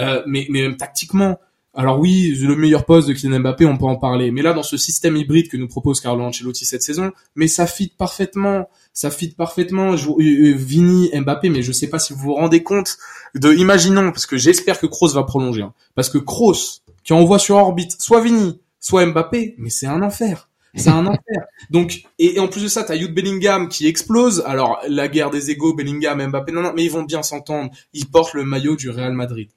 Euh, 0.00 0.22
mais, 0.26 0.46
mais 0.50 0.62
même 0.62 0.76
tactiquement. 0.76 1.38
Alors 1.76 1.98
oui, 1.98 2.34
le 2.40 2.54
meilleur 2.54 2.84
poste 2.84 3.08
de 3.08 3.14
Kylian 3.14 3.40
Mbappé, 3.40 3.66
on 3.66 3.76
peut 3.76 3.84
en 3.84 3.96
parler. 3.96 4.30
Mais 4.30 4.42
là, 4.42 4.52
dans 4.52 4.62
ce 4.62 4.76
système 4.76 5.16
hybride 5.16 5.48
que 5.48 5.56
nous 5.56 5.66
propose 5.66 6.00
Carlo 6.00 6.22
Ancelotti 6.22 6.64
cette 6.64 6.82
saison, 6.82 7.10
mais 7.34 7.48
ça 7.48 7.66
fit 7.66 7.88
parfaitement. 7.88 8.68
Ça 8.92 9.10
fit 9.10 9.28
parfaitement. 9.28 9.96
Je- 9.96 10.08
euh, 10.08 10.52
euh, 10.52 10.54
Vini, 10.56 11.10
Mbappé, 11.12 11.48
mais 11.48 11.62
je 11.62 11.72
sais 11.72 11.88
pas 11.88 11.98
si 11.98 12.12
vous 12.12 12.20
vous 12.20 12.34
rendez 12.34 12.62
compte 12.62 12.96
de, 13.34 13.52
imaginons, 13.52 14.12
parce 14.12 14.26
que 14.26 14.36
j'espère 14.36 14.78
que 14.78 14.86
Kroos 14.86 15.08
va 15.14 15.24
prolonger, 15.24 15.62
hein. 15.62 15.72
parce 15.96 16.08
que 16.08 16.18
Kroos, 16.18 16.80
qui 17.02 17.12
envoie 17.12 17.40
sur 17.40 17.56
orbite 17.56 17.96
soit 18.00 18.20
Vini, 18.20 18.60
soit 18.78 19.04
Mbappé, 19.06 19.56
mais 19.58 19.70
c'est 19.70 19.86
un 19.86 20.02
enfer. 20.02 20.48
C'est 20.76 20.90
un 20.90 21.06
enfer. 21.06 21.44
Donc, 21.70 22.02
et, 22.18 22.36
et 22.36 22.38
en 22.40 22.46
plus 22.48 22.62
de 22.62 22.68
ça, 22.68 22.82
t'as 22.84 22.96
Jude 22.96 23.14
Bellingham 23.14 23.68
qui 23.68 23.86
explose. 23.88 24.42
Alors, 24.46 24.80
la 24.88 25.08
guerre 25.08 25.30
des 25.30 25.50
égaux, 25.50 25.74
Bellingham, 25.74 26.24
Mbappé, 26.28 26.52
non, 26.52 26.62
non, 26.62 26.72
mais 26.74 26.84
ils 26.84 26.90
vont 26.90 27.02
bien 27.04 27.22
s'entendre. 27.22 27.70
Ils 27.92 28.06
portent 28.06 28.34
le 28.34 28.44
maillot 28.44 28.74
du 28.76 28.90
Real 28.90 29.12
Madrid. 29.12 29.48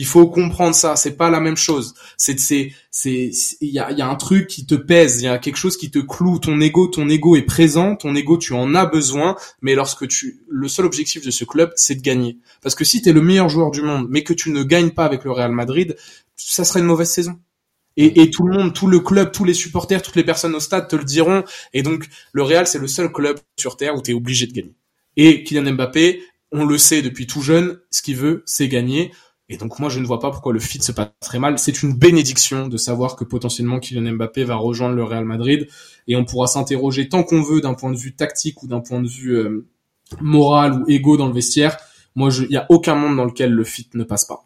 Il 0.00 0.06
faut 0.06 0.28
comprendre 0.28 0.74
ça. 0.74 0.96
C'est 0.96 1.18
pas 1.18 1.28
la 1.28 1.40
même 1.40 1.58
chose. 1.58 1.92
C'est, 2.16 2.40
c'est, 2.40 2.72
c'est, 2.90 3.30
il 3.60 3.68
y 3.68 3.78
a, 3.78 3.92
y 3.92 4.00
a 4.00 4.08
un 4.08 4.14
truc 4.14 4.46
qui 4.46 4.64
te 4.64 4.74
pèse. 4.74 5.20
Il 5.20 5.26
y 5.26 5.28
a 5.28 5.36
quelque 5.36 5.58
chose 5.58 5.76
qui 5.76 5.90
te 5.90 5.98
cloue. 5.98 6.38
Ton 6.38 6.58
ego, 6.58 6.86
ton 6.86 7.06
ego 7.10 7.36
est 7.36 7.42
présent. 7.42 7.96
Ton 7.96 8.14
ego, 8.14 8.38
tu 8.38 8.54
en 8.54 8.74
as 8.74 8.86
besoin. 8.86 9.36
Mais 9.60 9.74
lorsque 9.74 10.08
tu, 10.08 10.40
le 10.48 10.68
seul 10.68 10.86
objectif 10.86 11.22
de 11.22 11.30
ce 11.30 11.44
club, 11.44 11.70
c'est 11.76 11.96
de 11.96 12.00
gagner. 12.00 12.38
Parce 12.62 12.74
que 12.74 12.82
si 12.82 13.02
t'es 13.02 13.12
le 13.12 13.20
meilleur 13.20 13.50
joueur 13.50 13.70
du 13.70 13.82
monde, 13.82 14.06
mais 14.08 14.24
que 14.24 14.32
tu 14.32 14.52
ne 14.52 14.62
gagnes 14.62 14.92
pas 14.92 15.04
avec 15.04 15.22
le 15.24 15.32
Real 15.32 15.52
Madrid, 15.52 15.94
ça 16.34 16.64
serait 16.64 16.80
une 16.80 16.86
mauvaise 16.86 17.10
saison. 17.10 17.38
Et, 17.98 18.22
et 18.22 18.30
tout 18.30 18.46
le 18.46 18.56
monde, 18.56 18.72
tout 18.72 18.86
le 18.86 19.00
club, 19.00 19.32
tous 19.32 19.44
les 19.44 19.52
supporters, 19.52 20.00
toutes 20.00 20.16
les 20.16 20.24
personnes 20.24 20.54
au 20.54 20.60
stade 20.60 20.88
te 20.88 20.96
le 20.96 21.04
diront. 21.04 21.44
Et 21.74 21.82
donc, 21.82 22.08
le 22.32 22.42
Real, 22.42 22.66
c'est 22.66 22.78
le 22.78 22.88
seul 22.88 23.12
club 23.12 23.38
sur 23.58 23.76
Terre 23.76 23.94
où 23.96 24.00
tu 24.00 24.12
es 24.12 24.14
obligé 24.14 24.46
de 24.46 24.52
gagner. 24.52 24.74
Et 25.18 25.44
Kylian 25.44 25.74
Mbappé, 25.74 26.22
on 26.52 26.64
le 26.64 26.78
sait 26.78 27.02
depuis 27.02 27.26
tout 27.26 27.42
jeune, 27.42 27.78
ce 27.90 28.00
qu'il 28.00 28.16
veut, 28.16 28.42
c'est 28.46 28.68
gagner. 28.68 29.12
Et 29.52 29.56
donc, 29.56 29.80
moi, 29.80 29.88
je 29.90 29.98
ne 29.98 30.06
vois 30.06 30.20
pas 30.20 30.30
pourquoi 30.30 30.52
le 30.52 30.60
fit 30.60 30.80
se 30.80 30.92
passe 30.92 31.08
très 31.20 31.40
mal. 31.40 31.58
C'est 31.58 31.82
une 31.82 31.92
bénédiction 31.92 32.68
de 32.68 32.76
savoir 32.76 33.16
que 33.16 33.24
potentiellement 33.24 33.80
Kylian 33.80 34.12
Mbappé 34.12 34.44
va 34.44 34.54
rejoindre 34.54 34.94
le 34.94 35.02
Real 35.02 35.24
Madrid. 35.24 35.66
Et 36.06 36.14
on 36.14 36.24
pourra 36.24 36.46
s'interroger 36.46 37.08
tant 37.08 37.24
qu'on 37.24 37.42
veut 37.42 37.60
d'un 37.60 37.74
point 37.74 37.90
de 37.90 37.96
vue 37.96 38.14
tactique 38.14 38.62
ou 38.62 38.68
d'un 38.68 38.80
point 38.80 39.02
de 39.02 39.08
vue 39.08 39.32
euh, 39.32 39.66
moral 40.20 40.74
ou 40.74 40.84
égo 40.88 41.16
dans 41.16 41.26
le 41.26 41.34
vestiaire. 41.34 41.76
Moi, 42.14 42.30
il 42.42 42.48
n'y 42.48 42.56
a 42.56 42.66
aucun 42.68 42.94
monde 42.94 43.16
dans 43.16 43.24
lequel 43.24 43.50
le 43.52 43.64
fit 43.64 43.90
ne 43.94 44.04
passe 44.04 44.24
pas. 44.24 44.44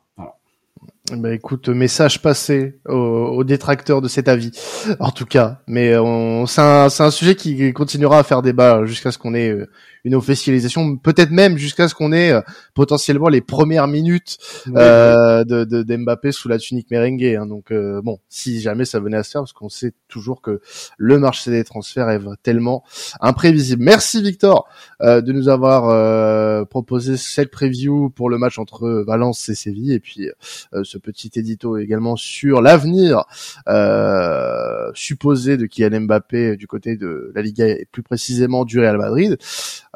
Bah 1.13 1.35
écoute, 1.35 1.69
message 1.69 2.23
passé 2.23 2.81
aux, 2.89 3.45
détracteurs 3.45 4.01
de 4.01 4.09
cet 4.09 4.27
avis, 4.27 4.53
en 5.01 5.11
tout 5.11 5.27
cas. 5.27 5.61
Mais 5.67 5.99
on, 5.99 6.47
c'est 6.47 6.63
un, 6.63 6.89
c'est 6.89 7.03
un 7.03 7.11
sujet 7.11 7.35
qui 7.35 7.75
continuera 7.75 8.21
à 8.21 8.23
faire 8.23 8.41
débat 8.41 8.87
jusqu'à 8.87 9.13
ce 9.13 9.19
qu'on 9.19 9.35
ait 9.35 9.51
euh, 9.51 9.69
une 10.05 10.15
officialisation, 10.15 10.97
peut-être 10.97 11.31
même 11.31 11.57
jusqu'à 11.57 11.89
ce 11.89 11.95
qu'on 11.95 12.13
ait 12.13 12.33
euh, 12.33 12.41
potentiellement 12.75 13.29
les 13.29 13.41
premières 13.41 13.89
minutes 13.89 14.37
euh, 14.77 15.45
de, 15.45 15.65
de, 15.65 15.83
d'Mbappé 15.83 16.31
sous 16.31 16.49
la 16.49 16.59
tunique 16.59 16.91
merengue. 16.91 17.25
Hein. 17.25 17.47
Donc 17.47 17.71
euh, 17.71 18.03
bon, 18.03 18.19
si 18.29 18.61
jamais 18.61 18.85
ça 18.85 19.01
venait 19.01 19.17
à 19.17 19.23
se 19.23 19.31
faire, 19.31 19.41
parce 19.43 19.53
qu'on 19.53 19.69
sait 19.71 19.95
toujours 20.09 20.43
que 20.43 20.61
le 20.99 21.19
marché 21.19 21.51
des 21.51 21.65
transferts 21.65 22.11
est 22.11 22.21
tellement 22.43 22.85
imprévisible. 23.21 23.83
Merci 23.83 24.23
Victor 24.23 24.69
euh, 25.01 25.21
de 25.21 25.33
nous 25.33 25.49
avoir 25.49 25.89
euh, 25.89 26.65
proposé 26.65 27.17
cette 27.17 27.51
preview 27.51 28.11
pour 28.11 28.29
le 28.29 28.39
match 28.39 28.59
entre 28.59 29.05
Valence 29.07 29.49
et 29.49 29.55
Séville, 29.55 29.93
et 29.93 30.01
puis 30.01 30.29
euh, 30.75 30.85
ce 30.85 30.99
petit 30.99 31.31
édito 31.37 31.79
également 31.79 32.17
sur 32.17 32.61
l'avenir 32.61 33.25
euh, 33.69 34.91
supposé 34.95 35.57
de 35.57 35.67
Kylian 35.67 36.03
Mbappé 36.03 36.57
du 36.57 36.67
côté 36.67 36.97
de 36.97 37.33
la 37.35 37.43
Liga 37.43 37.67
et 37.67 37.87
plus 37.91 38.03
précisément 38.03 38.65
du 38.65 38.79
Real 38.79 38.99
Madrid. 38.99 39.39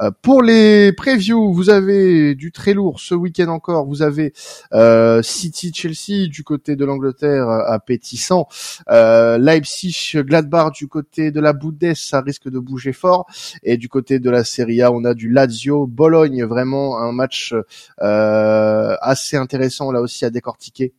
Euh, 0.00 0.10
pour 0.22 0.42
les 0.42 0.92
previews, 0.92 1.52
vous 1.52 1.70
avez 1.70 2.34
du 2.34 2.52
très 2.52 2.74
lourd 2.74 3.00
ce 3.00 3.14
week-end 3.14 3.48
encore. 3.48 3.86
Vous 3.86 4.02
avez 4.02 4.32
euh, 4.72 5.22
City-Chelsea 5.22 6.28
du 6.28 6.44
côté 6.44 6.76
de 6.76 6.84
l'Angleterre 6.84 7.48
euh, 7.48 7.64
appétissant. 7.66 8.48
Euh, 8.90 9.38
Leipzig-Gladbach 9.38 10.72
du 10.72 10.88
côté 10.88 11.30
de 11.30 11.40
la 11.40 11.52
Bundes, 11.52 11.94
ça 11.94 12.20
risque 12.20 12.48
de 12.48 12.58
bouger 12.58 12.92
fort. 12.92 13.26
Et 13.62 13.76
du 13.76 13.88
côté 13.88 14.18
de 14.18 14.30
la 14.30 14.44
Serie 14.44 14.82
A, 14.82 14.92
on 14.92 15.04
a 15.04 15.14
du 15.14 15.30
Lazio-Bologne, 15.30 16.44
vraiment 16.44 16.98
un 16.98 17.12
match 17.12 17.54
assez 17.98 19.36
intéressant 19.36 19.90
là 19.92 20.00
aussi 20.00 20.24
à 20.24 20.30
décortiquer 20.30 20.92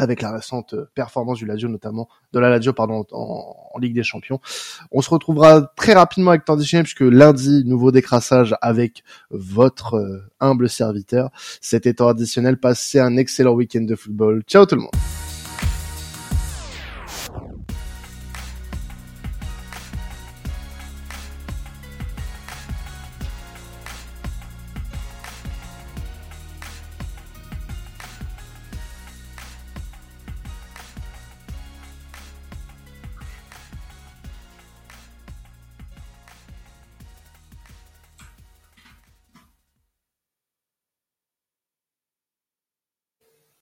avec 0.00 0.22
la 0.22 0.32
récente 0.32 0.74
performance 0.94 1.38
du 1.38 1.44
Lazio 1.44 1.68
notamment 1.68 2.08
de 2.32 2.38
la 2.38 2.48
Lazio 2.48 2.72
pardon 2.72 3.04
en, 3.12 3.78
Ligue 3.78 3.94
des 3.94 4.02
Champions. 4.02 4.40
On 4.92 5.00
se 5.00 5.08
retrouvera 5.08 5.72
très 5.76 5.94
rapidement 5.94 6.30
avec 6.32 6.42
additionnel 6.48 6.84
puisque 6.84 7.00
lundi 7.00 7.62
nouveau 7.64 7.92
décrassage 7.92 8.54
avec 8.60 9.04
votre 9.30 9.94
euh, 9.94 10.30
humble 10.40 10.68
serviteur. 10.68 11.30
C'était 11.62 11.94
temps 11.94 12.08
additionnel. 12.08 12.58
Passez 12.58 12.98
un 12.98 13.16
excellent 13.16 13.52
week-end 13.52 13.82
de 13.82 13.94
football. 13.94 14.42
Ciao 14.46 14.66
tout 14.66 14.74
le 14.74 14.82
monde. 14.82 15.19